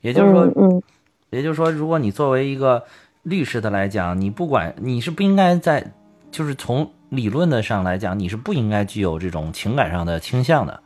[0.00, 0.82] 也就是说，嗯，
[1.30, 2.84] 也就是说，如果你作为一个
[3.22, 5.92] 律师的来讲，你不管你是不应该在，
[6.30, 10.80] 就是从理论的上来讲，你是不应该具有这种情感上的倾向的。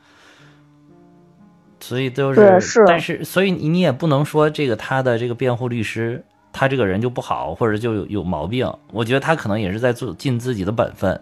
[1.80, 8.72] 所以都是，但是所以你你也不能说这个他的这个辩护律师他这个人就不好或者就有有毛病。
[8.92, 11.20] 我觉得他可能也是在做尽自己的本分。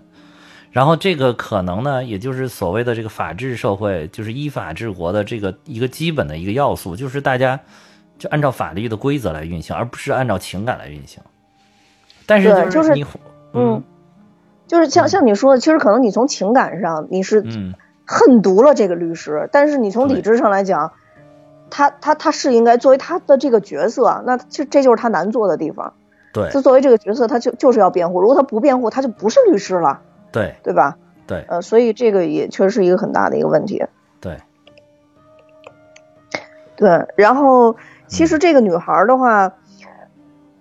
[0.71, 7.61] 然后这个可能呢，也就是所谓的这个法治社会，就是依法治国的这个一个基本的一个要素，就是大家
[8.18, 11.23] 就按照法律的规则来运行，而不是按照情感来运行。
[12.27, 13.05] 但是就是你
[13.53, 13.83] 嗯，
[14.66, 17.75] 就是像像你说的，其实可能你从情感上你是嗯。
[18.12, 20.95] 恨毒了这个律师，但是你从理智上来讲，
[21.71, 25.95] 他他他是应该作为他的这个角色，那这这就是他难做的地方。
[26.33, 28.21] 对，他作为这个角色，他就就是要辩护。
[28.21, 30.01] 如果他不辩护，他就不是律师了。
[30.33, 30.97] 对，对吧？
[31.26, 33.85] 对，呃，所以这个也确实是一个很大的一个问题。
[34.20, 34.39] 对，
[36.76, 37.07] 对。
[37.16, 37.76] 然后，
[38.07, 39.55] 其实这个女孩的话。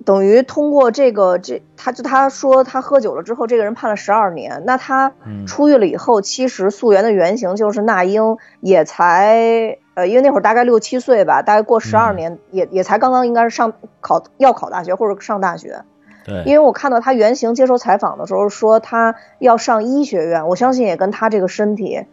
[0.06, 4.64] 等于通过这个，这她就她说她喝酒了之后，这个人判了十二年。
[4.66, 5.12] 那她
[5.46, 15.84] 出狱了以后，其实溯源的原型就是那英也才呃，因为那会儿大概六七岁吧，大概过十二年也也才刚刚应该是上考要考大学或者上大学。
[16.24, 22.06] 对，因为我看到他原型接受采访的时候说他要上医学院，我相信也跟他这个身体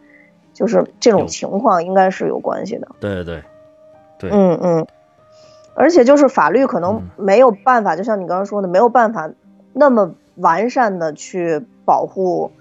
[0.53, 2.87] 就是这种情况应该是有关系的。
[2.99, 3.43] 对对
[4.17, 4.87] 对，嗯嗯。
[5.75, 9.29] 而且就是法律可能没有办法，就像你刚刚说的，没有办法
[9.73, 12.51] 那么完善的去保护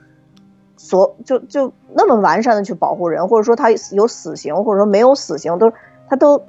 [0.76, 5.72] 所就就那么完善的去保护人，或者说他有死刑，或者说没有死刑，都
[6.10, 6.42] 他都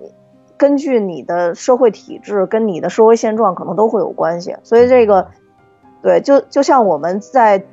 [0.58, 4.55] 根据你的社会体制跟你的社会现状可能都会有关系。
[4.64, 5.28] 所以这个
[6.01, 7.64] 对，就就像我们在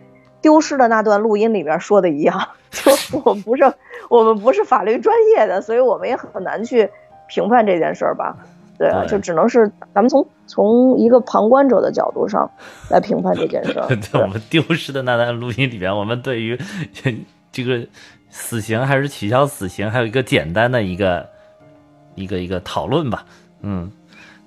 [0.41, 2.93] 丢失的那段录音里边说的一样， 就
[3.25, 3.73] 我们不是
[4.09, 6.89] 我们不是法律专业的，所以我们也很难去
[7.29, 8.37] 评判这件事儿吧。
[8.77, 12.51] 对啊，就只能是咱们从从一个旁观者的角度上
[12.91, 13.79] 来评判这件事。
[13.79, 13.87] 儿。
[14.11, 16.59] 对我们丢失的那段录音里边，我们对于
[17.53, 17.87] 这个
[18.31, 21.25] 死刑还是取消死刑，还有一个简单的一个
[22.15, 23.25] 一个一个讨论吧。
[23.63, 23.91] 嗯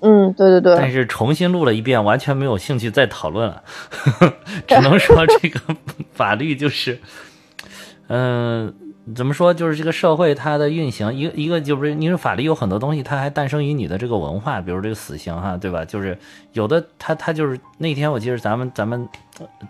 [0.01, 0.75] 嗯，对对对。
[0.75, 3.63] 但是重新录了一遍，完全没有兴趣再讨论了，
[4.67, 5.59] 只能说这个
[6.13, 6.99] 法律就是，
[8.07, 8.73] 嗯。
[9.15, 9.53] 怎么说？
[9.53, 15.85] 就是这个社会它的运行，一个一个就是，你说法律有很多东西，它还诞生于你的这个文化，比如这个死刑哈，对吧？
[15.85, 16.17] 就是
[16.51, 19.07] 有的，它它就是那天我记得咱们咱们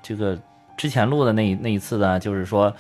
[0.02, 0.36] 这个
[0.76, 2.74] 之前录的那那一次呢，就是说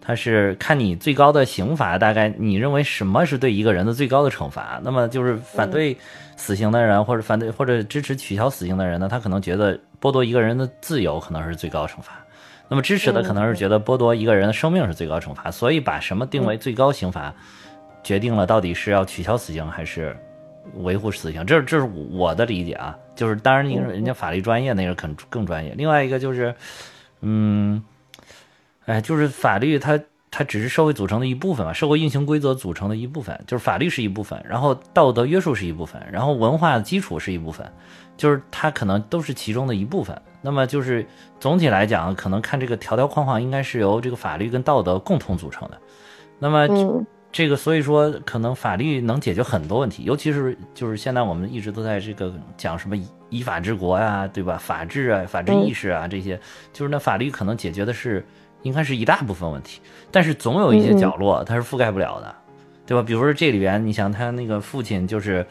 [0.00, 4.80] 它是看你最高的刑罚，大概你认为什么是对一个人的最高的惩罚？
[4.82, 5.96] 那么就是反对
[6.36, 12.12] 死刑的人，或者反对或者支持取消死刑的人呢，他可能觉得剥夺一个人的自由可能是最高惩罚。
[12.70, 17.34] 那么支持的可能是觉得剥夺一个人的生命是最高惩罚，所以把什么定为最高刑罚，
[18.02, 20.14] 决定了到底是要取消死刑还是
[20.76, 21.46] 维护死刑。
[21.46, 25.74] 这这是我的理解啊，就是当然，你人家法律专业那个可能更专业。
[25.78, 26.54] 另外一个就是，
[27.22, 27.82] 嗯，
[28.88, 37.70] 哎，就是法律它它只是社会组成的一部分嘛，社会运行规则组成的一部分，就是法律是一部分，然后道德约束是一部分，然后文化基础是一部分，
[38.16, 40.18] 就是它可能都是其中的一部分。
[40.40, 41.06] 那么就是
[41.38, 45.78] 总体来讲，可能看这个条条框框，应该是由这个法律跟道德共同组成的。
[46.38, 46.66] 那么
[47.30, 52.96] 这个，所以说可能法律能解决很多问题，尤其是就是现在我们一直都在这个讲什么
[53.28, 54.56] 依法治国呀，对吧？
[54.56, 56.40] 法治啊，法治意识啊，这些
[56.72, 58.24] 就是那法律可能解决的是
[58.62, 59.80] 应该是一大部分问题，
[60.10, 62.34] 但是总有一些角落它是覆盖不了的，
[62.86, 63.02] 对吧？
[63.02, 65.46] 比如说这里边，你想他那个父亲就是。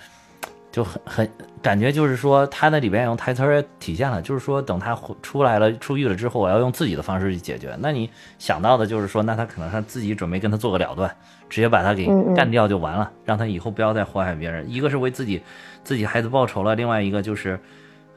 [0.69, 1.27] 就很很
[1.59, 7.75] 感觉就是说，他那里边用台词也体现了，就是说等他出来了出狱了之后，我要用自己的方式去解决。
[7.79, 11.09] 那你想到的就是说，那他可能他自己准备跟他做个了断，
[11.49, 12.05] 直接把他给
[12.35, 14.69] 干掉就完了，让他以后不要再祸害别人。
[14.69, 15.41] 一个是为自己
[15.83, 17.59] 自己孩子报仇了，另外一个就是，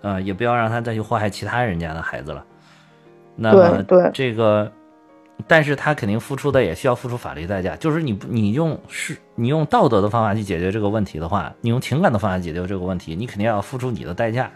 [0.02, 2.44] 呃，也不要让他再去祸害其他人家的孩子了。
[3.36, 3.82] 那么
[4.12, 4.70] 这个
[5.46, 7.76] 但是他肯定付出的也需要付出法律代价。
[7.76, 14.50] 就是你你用是你用道德的方法去解决这个问题的话，你用情感的方法解决这个问题，你肯定要付出你的代价，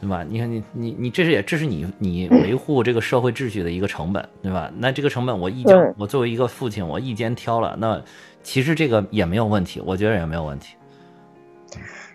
[0.00, 0.24] 对吧？
[0.28, 4.70] 你看你你你这是也这是你你维护这个社会秩序的一个成本，对吧？
[4.78, 8.02] 那这个成本我一肩我作为一个父亲，我一肩挑了，那
[8.42, 10.74] 其实这个也没有问题，我觉得也没有问题。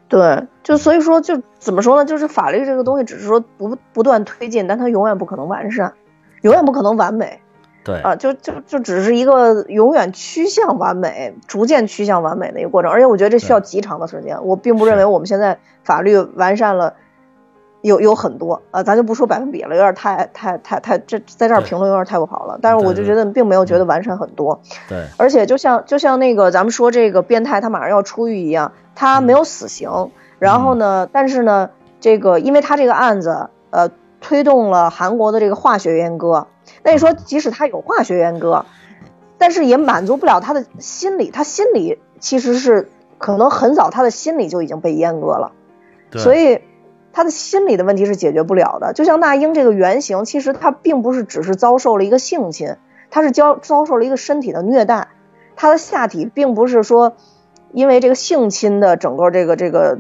[0.08, 2.06] 对，就所以说就怎么说呢？
[2.06, 5.94] 就是法律这个东西，只是说不不断推进，但它永远不可能完善，
[6.42, 7.40] 永远不可能完美。
[7.86, 12.92] 对啊，就就就只是一个永远趋向完美、逐渐趋向完美的一个过程。
[12.92, 14.44] 而且我觉得这需要极长的时间。
[14.44, 16.96] 我并不认为我们现在法律完善了，
[17.82, 22.58] 有有很多啊，咱就不说百分比了，有点太太太太这在这儿评论有点太不好了。
[22.62, 24.60] 但是我就觉得并没有觉得完善很多。
[24.90, 28.74] 对，而且就像就像那个咱们说这个变态他马上要出狱一样。
[28.98, 31.10] 他没有死刑，然后呢？
[31.12, 31.70] 但是呢，
[32.00, 36.48] 这个因为他这个案子，呃，推动了韩国的这个化学阉割。
[36.86, 38.64] 那你说，即使他有化学阉割，
[39.38, 41.32] 但是也满足不了他的心理。
[41.32, 45.52] 他心理其实是可能很早，他的心理就已经被阉割了。
[46.14, 46.62] 所以
[47.12, 48.94] 他的心理的问题是解决不了的。
[48.94, 52.76] 就像那英这个原型，其实他并不是只是遭受了一个性侵，
[53.10, 55.10] 他是遭遭受了一个身体的虐待。
[55.58, 57.16] 他的下体并不是说。
[57.74, 60.00] 因为这个性侵的整个这个这个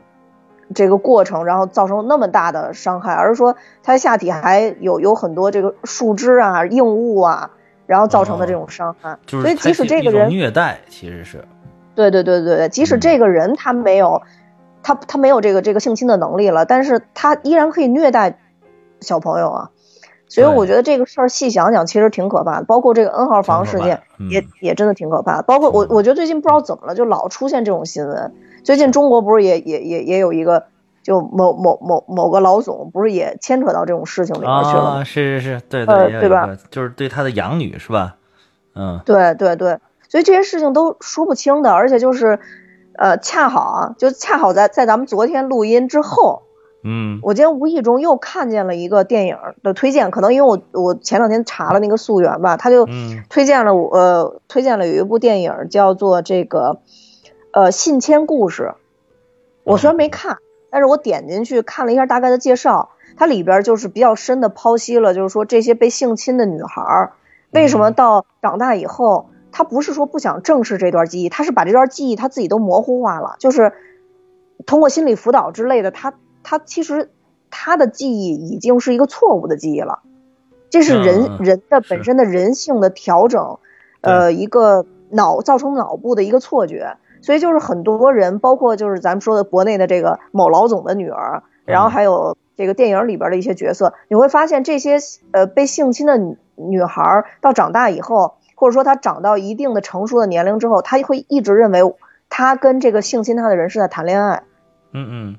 [0.73, 7.51] 这个过程，然后造成那么大的伤害，而是说他下体还有有很多这个树枝啊、硬物啊，
[7.85, 9.17] 然后造成的这种伤害。
[9.27, 11.45] 所以即使这个人虐待，其实是
[11.93, 14.21] 对对对对对，即使这个人他没有
[14.81, 18.39] 他他没有这个这个性侵的能力了，但是他依然可以虐待
[19.01, 19.69] 小朋友啊。
[20.27, 22.65] 所以我觉得这个事儿细想想，其实挺可怕的。
[22.65, 24.01] 包括这个 N 号房事件，
[24.31, 25.43] 也也真的挺可怕的。
[25.43, 28.33] 包括我，我觉得最近不知道怎么了，就老出现这种新闻。
[28.65, 30.65] 最近中国不是也也也也有一个，
[31.03, 34.83] 就某某某某个老总，不是也牵扯到这种事情里面去了？
[34.83, 36.49] 啊，是是是，对对对吧？
[36.71, 38.15] 就是对他的养女是吧？
[38.75, 39.77] 嗯，对对对。
[40.09, 42.39] 所以这些事情都说不清的，而且就是，
[42.97, 46.41] 呃，恰好啊，就恰好在在咱们昨天录音之后。
[46.87, 52.87] 嗯，我今天无意中又看见了一个电影的推荐，可能因为我我前两天查了那个溯源吧，他就
[53.27, 56.79] 推荐了我呃推荐了有一部电影叫做这个
[57.55, 58.73] 呃信签故事，
[59.63, 60.39] 我虽然没看，
[60.69, 67.13] 但是我点进去看了一下大概的介绍，它里边就是比较深的剖析了，就是说这些被性侵的女孩
[67.51, 73.71] 为什么到长大以后，她不是说不想正视这段记忆，她是把这段记忆她自己都模糊化了，就是
[74.65, 76.13] 通过心理辅导之类的，她。
[76.43, 77.09] 她其实
[77.49, 80.01] 她的记忆已经是一个错误的记忆了，
[80.69, 83.57] 这是人人的本身的人性的调整，
[84.01, 94.99] 呃，一个脑造成脑部的一个错觉，所以就是很多人，包括就是咱们说的国内的这个某老总的女儿，然后还有这个电影里边的一些角色，你会发现这些
[95.31, 101.81] 呃被性侵的女女孩到长大以后，或者说她长到一定的成熟的年龄之后，她会一直认为
[102.29, 104.43] 她跟这个性侵她的人是在谈恋爱，
[104.93, 105.35] 嗯嗯。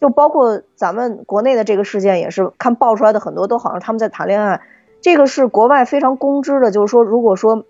[0.00, 4.60] 就包括咱们国内的这个事件，也是看爆出来的很多都好像他们在谈恋爱，
[5.00, 7.64] 这个是国外非常公知的，就是说，如果说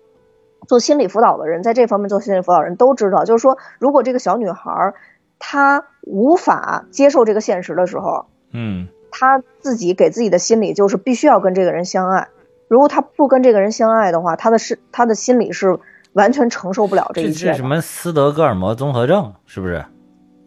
[0.67, 4.93] 做心理辅导的人在这方面做心理辅导人都知道，就是说，如果这个小女孩
[5.39, 12.27] 她无法接受这个现实的时候，嗯，她自己给自己的心理就是必须要跟这个人相爱，
[12.67, 15.79] 如果她不跟这个人相爱的话，她的是她的心理是
[16.13, 17.47] 完全承受不了这一切。
[17.47, 19.85] 这什么斯德哥尔摩综合症是不是？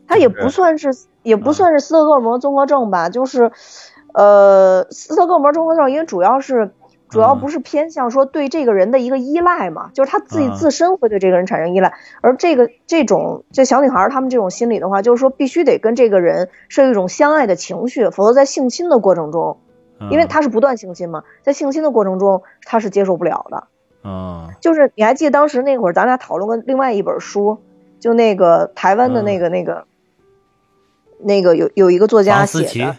[0.08, 0.90] 他也不算是，
[1.22, 3.50] 也不算是斯德哥尔摩综合症吧，就是，
[4.12, 6.70] 呃，斯德哥尔摩综合症，因为主要是，
[7.12, 19.58] 主要不是偏向说对这个人的一个依赖嘛，就是他自己自身会对这个人产生依赖，而这个这种这小女孩她们这种心理的话，就是说必须得跟这个人是一种相爱的情绪，否则在性侵的过程中，
[20.10, 24.08] 因为他是不断性侵嘛，在性侵的过程中他是接受不了的。
[24.08, 27.58] 啊，就是你还记得当时那会儿咱俩讨论过另外一本书，
[28.00, 29.84] 就那个台湾的那个那个。
[31.24, 32.96] 那个有有一个作家写的，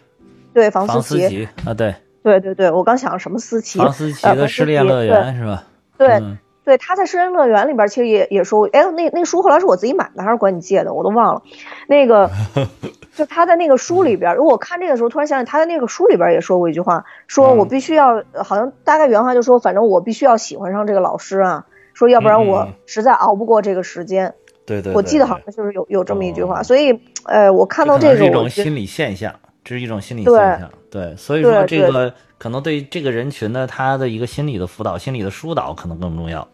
[0.54, 1.94] 对，房思琪啊，对，
[2.24, 5.64] 对对对，我刚想什么思琪，房思琪的失恋乐园是吧？
[5.98, 6.20] 对
[6.66, 11.42] 对，他在失恋乐园里边其实也也说过，哎，那那书后来是我自己买的还是管你借的，我都忘了。
[11.88, 12.30] 那个
[13.14, 24.34] 就他在那个书里边，如果我看这个时候突然想起他在那个书里边也说过一句话，说我必须要，好像大概原话就说，反正我必须要喜欢上这个老师啊，说要不然我实在熬不过这个时间。
[24.66, 36.48] 对对，我记得好像就是有有这么一句话，所以，呃，我看到这个，是一种心理现象，这是一种心理现象，对，所以说这个可能对这个人群呢他的一个心理的辅导、心理的疏导可能更重要。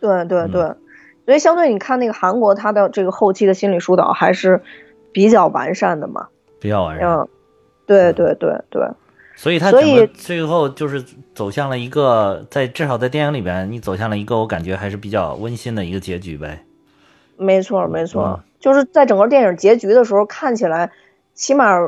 [0.00, 0.62] 对对对，
[1.24, 4.60] 所以相对你看那个韩国，他的这个后期的心理疏导还是
[5.12, 6.26] 比较完善的嘛，
[6.58, 7.08] 比较完善。
[7.08, 7.28] 嗯，
[7.86, 8.82] 对对对对，
[9.36, 11.00] 所以他所以整个最后就是
[11.32, 16.64] 走向了一个，在至少在电影里边，你走向了一个我感觉还是比较温馨的一个结局呗。
[17.36, 18.40] 没错，没错，嗯。
[18.58, 20.90] 就是在整个电影结局的时候，看起来
[21.32, 21.78] 起码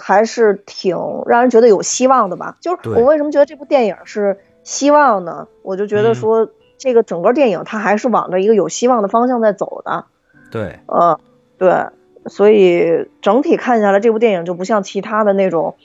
[0.00, 0.96] 还是挺
[1.26, 2.56] 让人觉得有希望的吧。
[2.60, 5.48] 就是我为什么觉得这部电影是希望呢？
[5.62, 10.04] 我就觉得嗯说，这个整个电影它还是往着一个有希望的方向在走的。
[10.50, 11.18] 对，呃，
[11.58, 11.86] 对，
[12.26, 15.76] 所以整体看下来，这部电影就不像其他的那种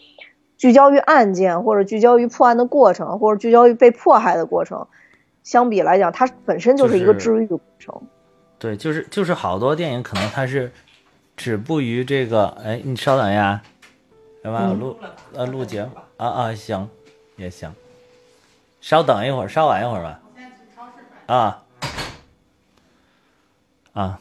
[0.58, 4.88] 聚焦于案件或者聚焦于破案的过程，或者聚焦于被迫害的过程。
[5.44, 8.02] 相比来讲，它本身就是一个治愈的过程。
[8.58, 10.72] 对，就是就是好多电影可能它是
[11.36, 13.62] 止步于这个，哎，你稍等一下，
[14.44, 14.74] 行吧？
[14.74, 14.98] 录
[15.34, 16.90] 呃录节目啊啊，行，
[17.38, 17.74] 也行，
[18.82, 20.20] 稍等一会儿，稍晚一会儿吧。
[21.28, 21.64] 啊
[23.94, 24.20] 啊，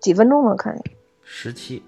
[0.00, 0.96] 几分钟了，看见？
[1.22, 1.82] 十七，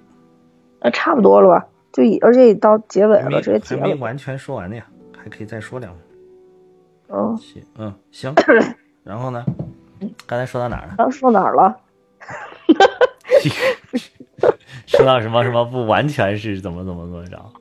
[0.81, 1.67] 呃，差不多了吧？
[1.93, 3.81] 就已，而且已到结尾了，直接结了。
[3.81, 6.01] 还没完全说完呢呀，还可以再说两句。
[7.09, 8.35] 嗯，行，嗯，行。
[9.03, 9.45] 然后呢？
[10.27, 10.95] 刚才说到哪儿了？
[10.99, 11.81] 刚说哪儿了？
[14.87, 17.53] 说到什么什么不完全是怎么怎么怎么着？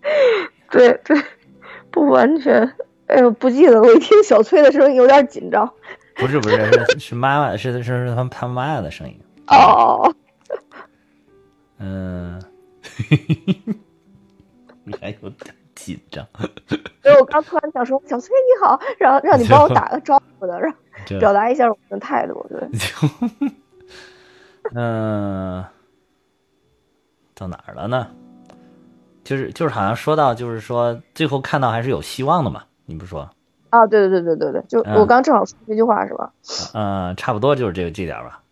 [0.70, 1.20] 对对，
[1.90, 2.62] 不完全。
[3.06, 3.82] 哎呦，不记得了。
[3.82, 5.68] 我一听小崔的声音有点紧张。
[6.16, 9.18] 不是不是是是妈妈是是是他他妈妈的声音。
[9.48, 10.14] 哦，
[11.78, 12.40] 嗯，
[14.84, 16.26] 你还有点紧张，
[17.02, 20.72] 所以我刚突然想说，小崔你好，然后让你帮我打个招呼的，让
[21.06, 22.46] 这表达一下我们的态度。
[22.50, 22.60] 对，
[24.74, 25.64] 嗯，
[27.34, 28.06] 到哪儿了呢？
[29.22, 33.28] 就是就是好像说到就是说最后看到还是有希望的嘛，你不说？
[33.70, 36.32] 啊，对对对对对对，就嗯我刚正好说这句话是吧？
[36.74, 38.42] 嗯，差不多就是这个这点儿吧。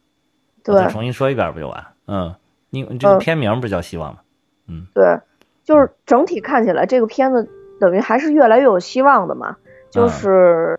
[0.62, 1.86] 对再重新说一遍不就完？
[2.06, 2.34] 嗯，
[2.70, 4.20] 你你这个嗯片名不叫希望吗？
[4.68, 5.18] 嗯对，
[5.64, 7.48] 就是整体看起来这个片子
[7.80, 9.56] 等于还是越来越有希望的嘛，
[9.90, 10.78] 就嗯是，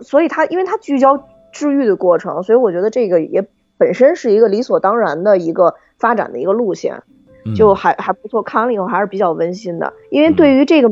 [0.00, 3.44] 所以它因为它聚焦治愈的过程，所以我觉得这个也
[3.78, 7.02] 本身是一个理所当然的一个发展的一个路线，
[7.44, 9.92] 嗯就还还不错，看了以后还是比较温馨的。
[10.10, 10.90] 因为对于这个、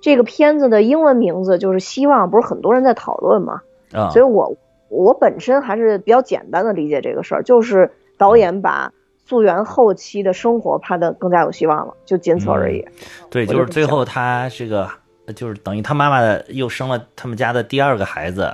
[0.00, 3.62] 这个片子的英文名字就是希望，不是很多人在讨论嘛，
[3.92, 4.56] 啊，所以我
[4.88, 8.92] 我本身还是比较简单的理解这个事儿，就是导演把
[9.26, 12.84] 溯源后期的生活拍得更加有希望了，就仅此而已。
[13.30, 14.88] 对，就就是最后他这个
[15.36, 18.52] 就是等于他妈妈又生了他们家的第二个孩子，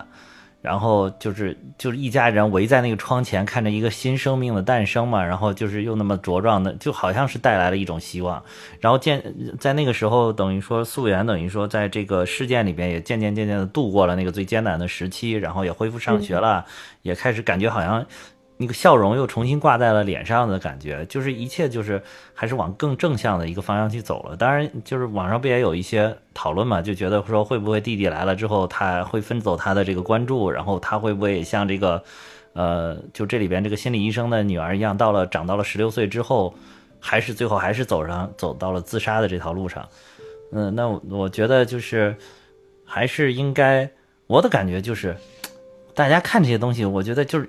[0.61, 8.43] 然后就是就是一家人围在那个窗前看着一个新生命的诞生嘛，然后就是又那么茁壮的，就好像是带来了一种希望。
[8.81, 9.23] 然后渐
[9.61, 16.65] 在那个时候，等于说素媛等于说在这个事件里边也渐渐渐渐的度过了那个最艰难的时期，然后也恢复上学了，
[17.03, 18.05] 也开始感觉好像。
[18.59, 22.03] 那个笑容又重新挂在了脸上的感觉，就是一切就是
[22.33, 24.35] 还是往更正向的一个方向去走了。
[24.35, 32.03] 当然，就是网上不也有一些讨论嘛，就觉得说会不会弟弟来了之后，他会分走他的这个关注，然后他会不会像这个，
[32.55, 36.55] 呃，就这里边这个心理医生的女儿一样，到了长到了十六岁之后，
[36.99, 39.87] 还是最后还是走上走到了自杀的这条路上。
[40.53, 42.17] 嗯，那我我觉得就是
[42.87, 43.91] 还是应该，
[44.27, 45.15] 我的感觉就是，
[45.95, 47.47] 大家看这些东西，我觉得就是。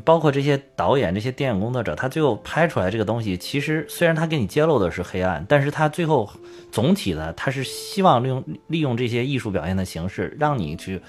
[0.00, 6.28] 包括这些导演、这些电影工作者，他最后拍出来这个东西，其实虽然他给你揭露的是黑暗，但是他最后
[6.72, 11.00] 总体的，他是希望利用利用这些艺术表现的形式，让你去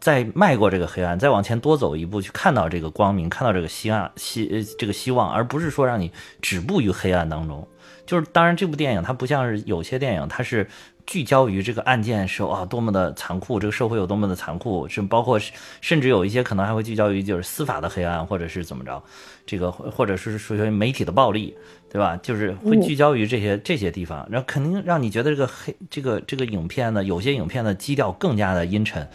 [0.00, 6.10] 再迈过这个黑暗，再往前多走一步，去看到这个光明，看到这个希望希这个希望，而不是说让你
[6.40, 7.66] 止步于黑暗当中。
[8.04, 10.68] 就是当然，这部电影它不像是有些电影，它是
[11.06, 15.40] 聚焦于这个案件是啊多么的残酷，这个社会有多么的残酷，是包括
[15.80, 19.02] 甚至有一些可能还会聚焦于就是司法的黑暗，或者是怎么着，
[19.46, 21.56] 这个或者是属于媒体的暴力，
[21.88, 22.16] 对吧？
[22.22, 29.08] 就是会聚焦于这些、这些地方，然后肯定让你觉得这个黑这个这个影片呢，有些影片的基调更加的阴沉。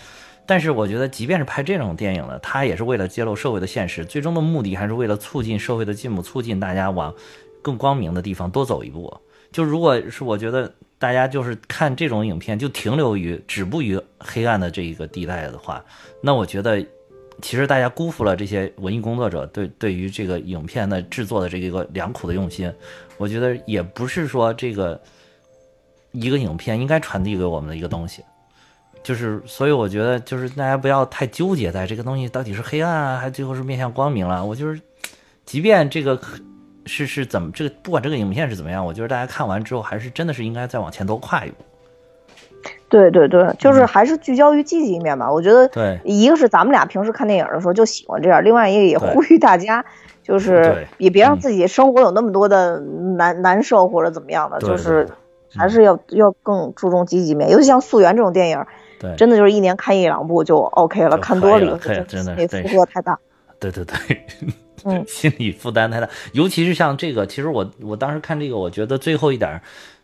[0.48, 7.14] 但是我觉得，即便是拍这种电影呢，它也是为了揭露社会的现实，最终的目的还是为了促进社会的进步，促进大家往
[7.62, 9.14] 更光明的地方多走一步。
[9.52, 15.84] 就如果是我觉得大家就是看这种影片就停留于止步于黑暗的这一个地带的话，
[16.22, 16.80] 那我觉得
[17.42, 22.72] 其实大家辜负了这些文艺工作者对对于这个影片的制作的这个良苦的用心。
[23.18, 25.02] 我觉得也不是说这个
[26.12, 28.24] 一个影片应该传递给我们的一个东西。
[29.04, 34.46] 就是，所以我觉得，就是大家不要太纠结在这个东西到底是黑暗啊，还最后是面向光明了。
[34.46, 34.80] 我就是，
[35.44, 36.22] 即便这个
[36.92, 41.56] 是是怎么这个，不管这个影片是怎么样，我觉得大家看完之后，还是真的是应该再往前多跨一步。
[42.90, 45.32] 对对对，就是还是聚焦于积极一面吧。
[45.32, 49.86] 我觉得，对一个是咱们俩平时看电影的时候就喜欢这样，另外一个也呼吁大家，
[50.22, 52.82] 就是也别让嗯自己生活有那么多的
[53.18, 55.08] 难难受或者怎么样的，就是
[55.56, 57.50] 还是要要更注重积极面。
[57.50, 58.66] 尤其像《溯源》这种电影，
[59.00, 62.36] 对，真的就是一年看一两部就 OK 了，就看多了真的
[62.68, 63.18] 负荷太大。
[63.58, 63.96] 对 对对，
[64.84, 69.62] 嗯心理负担太大，尤其是像这个，其实我我当时看这个，我觉得最后一点儿，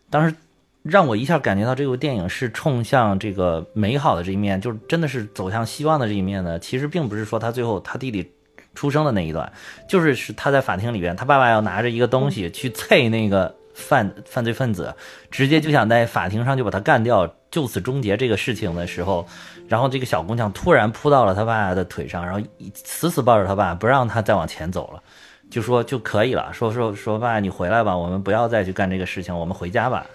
[0.09, 0.35] 当时
[0.83, 6.57] 让我一下感觉到这部电影是冲向这个美好的这一面，就是真的是走向希望的这一面呢。
[6.59, 8.31] 其实并不是说他最后他弟弟
[8.73, 9.51] 出生的那一段，
[9.89, 14.93] 就是是他在法庭里边，他爸爸要拿着一个东西去啐那个犯犯罪分子，
[15.31, 19.27] 直接就想在法庭上就把他干掉，就此终结这个事情的时候，
[19.67, 25.01] 然后这个小姑娘突然扑到了他爸的腿上，然后一死死抱着他爸，不让他再往前走了，
[25.49, 30.05] 就说就可以了，说说 说爸，你回来吧，我们不要再去干这个事情，我们回家吧。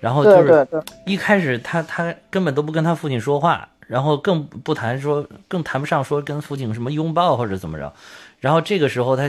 [0.00, 0.66] 然后就是
[1.06, 7.92] 一开始他他根本都不跟他父亲说话，然后更不谈说，更谈不上说跟父亲什么拥抱或者怎么着。
[8.38, 9.28] 然后这个时候他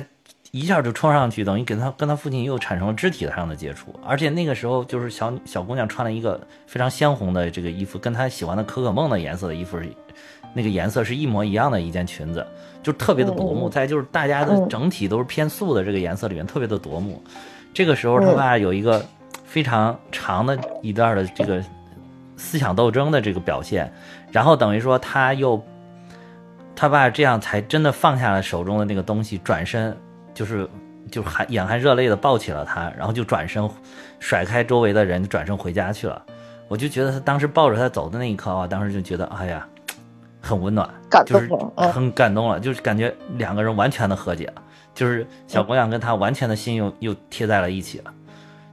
[0.52, 9.88] 一下就冲上去，等于跟他跟他父亲又产生了肢体上的接触，而且那个时候就是小小姑娘穿了一个非常鲜红的这个衣服，跟她喜欢的可可梦的颜色的衣服是
[10.56, 12.46] 那个颜色是一模一样的一件裙子，
[12.82, 13.70] 就特别的夺目。
[13.70, 17.22] 再就是大家的嗯整体都是偏素的这个颜色里面特别的夺目。
[17.72, 19.06] 这个时候他嗯爸有一个
[19.46, 21.64] 非常长的一段的这个
[22.36, 23.94] 思想斗争的这个表现，
[24.32, 25.64] 然后等于说他又
[26.76, 29.96] 他爸这样才真的放下了手中的那个东西，转身
[30.40, 30.66] 就是
[31.12, 33.70] 就含眼含热泪的抱起了他，然后就转身
[34.22, 36.26] 甩开周围的人，转身回家去了。
[36.70, 39.68] 我就觉得他当时抱着他走的那一刻啊，当时就觉得哎呀，
[40.42, 41.50] 很温暖，感就是
[41.92, 44.64] 很感动了，就是感觉两个人完全的和解了，
[44.96, 48.14] 就是小姑娘跟他完全的心又又贴在了一起了，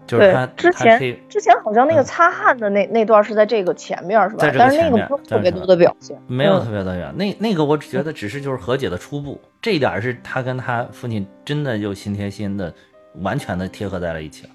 [0.06, 0.98] 就是他之前
[1.28, 4.48] 之前好像那个嗯擦汗的那那段是在这个前面是吧在？
[4.48, 12.72] 这个但是那个前面没有特别多的表现，没有嗯特别多远，那那个我只觉得只是就是和解的初步，这一点儿是他跟他父亲真的就心贴心的，
[13.16, 14.50] 完全的贴合在了一起了。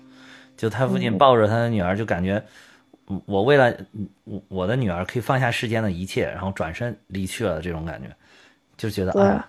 [0.56, 2.42] 就他父亲嗯抱着他的女儿，就感觉
[3.08, 8.08] 嗯我为了嗯我我的女儿可以放下世间的一切，然后转身离去了，这种感觉，
[8.78, 9.46] 就觉得对哎呀，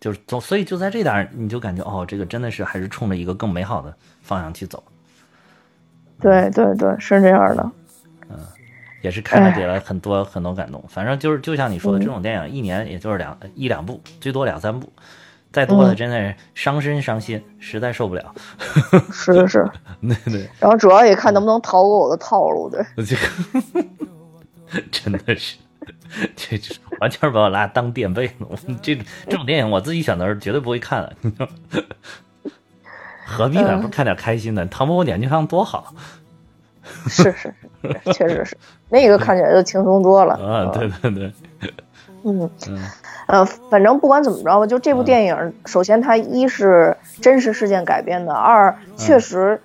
[0.00, 4.82] 就是总所以就在这点你就感觉哦，这个真的是还是冲着一个更美好的方向去走，
[6.20, 7.62] 对对对，是这样的。
[8.30, 8.38] 嗯
[9.02, 10.82] 也是看了哎给了很多很多感动。
[10.88, 14.92] 反正就是就像你说的，嗯这种电影一年也就是两一两部，最多两三部，
[15.52, 18.34] 再多的嗯真的是伤身伤心，实在受不了。
[19.12, 23.14] 是 是是，对对，然后主要也看能不能逃过我的套路，对，这
[24.72, 25.56] 个真的是。
[26.34, 28.46] 这这完全是把我拉当垫背了。
[28.48, 28.96] 我这
[29.28, 31.48] 这种电影我自己选择是绝对不会看的？
[33.26, 33.70] 何必呢？
[33.72, 34.64] 嗯不看点开心的？
[34.68, 35.92] 《唐伯虎点秋香》多好
[37.08, 37.52] 是是
[37.82, 38.56] 是，确实是，
[38.88, 40.34] 那个看起来就轻松多了。
[40.40, 40.70] 啊！
[40.72, 41.32] 对对对，
[42.24, 42.78] 嗯嗯
[43.26, 49.60] 呃，反正不管怎么着吧，就这部电影，首先它一是真实事件改编的，二确实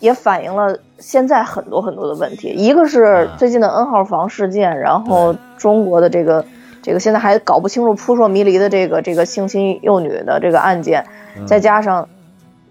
[0.00, 2.48] 也反映了现在很多很多的问题。
[2.48, 6.44] 一个是最近的 N 号房事件，然后中国的这个
[6.82, 11.06] 这个现在还搞不清楚扑朔迷离的这个这个性侵幼女的这个案件，
[11.46, 12.06] 再加上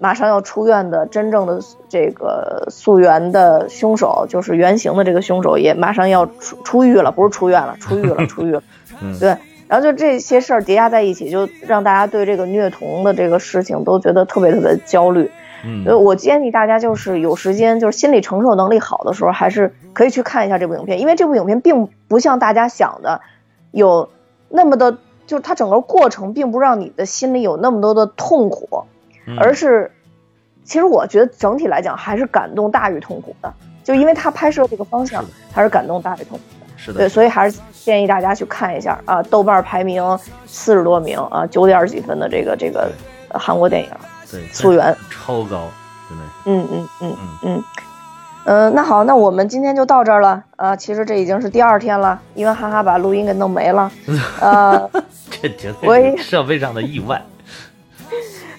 [0.06, 8.62] 马上要出院的真正的这个溯源的凶手，就是原型的这个凶手也马上要出出狱了，不是出院了，出狱了， 出狱了。
[9.02, 9.36] 嗯对，
[9.68, 15.32] 然后就这些事儿叠加在一起，就让大家对这个虐童的这个事情都觉得特别特别焦虑。
[15.66, 23.22] 嗯呃，我建议大家就是有时间，就是心理承受能力好的时候，还是可以去看一下这部影片，因为这部影片并不像大家想的
[23.72, 24.10] 有
[24.50, 28.84] 那么的，就是它整个过程并不让你的心里有那么多的痛苦，
[29.26, 29.92] 嗯而是
[30.66, 33.54] 其实我觉得整体来讲还是感动大于痛苦的，
[33.84, 36.44] 就因为他拍摄这个方向还是感动大于痛苦。
[36.76, 40.04] 是的，对，所以还是建议大家去看一下啊，豆瓣排名
[40.46, 42.92] 四十多名啊，九点几分的这个这个
[43.30, 43.90] 呃韩国电影，
[44.30, 45.70] 对溯源超高，
[46.10, 46.68] 真的嗯。
[46.70, 47.64] 嗯嗯嗯嗯，
[48.44, 50.76] 呃，那好，那我们今天就到这儿了啊。
[50.76, 53.92] 其实这已经是第二天了，因为哈哈把录音给弄没了，
[54.42, 54.90] 呃
[55.42, 57.22] 这绝对是设备上的意外。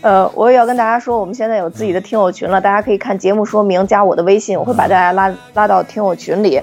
[0.06, 6.62] 呃，我也要跟大家说，我们现在有自己的听友群了，大家可以看节目说明，加我的微信，我会把大家拉拉到听友群里。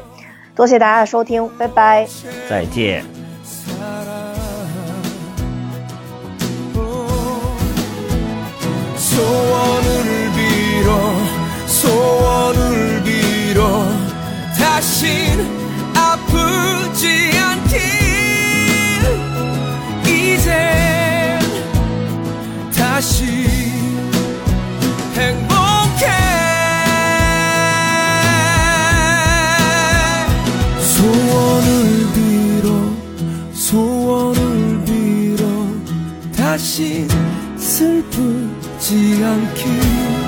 [0.56, 2.08] 多谢大家的收听，拜拜。
[2.50, 3.04] 再见。
[22.94, 23.26] 다시
[25.16, 26.06] 행복해.
[30.80, 32.70] 소원을 빌어
[33.52, 35.44] 소원을 빌어
[36.38, 37.08] 다시
[37.58, 40.23] 슬프지 않길.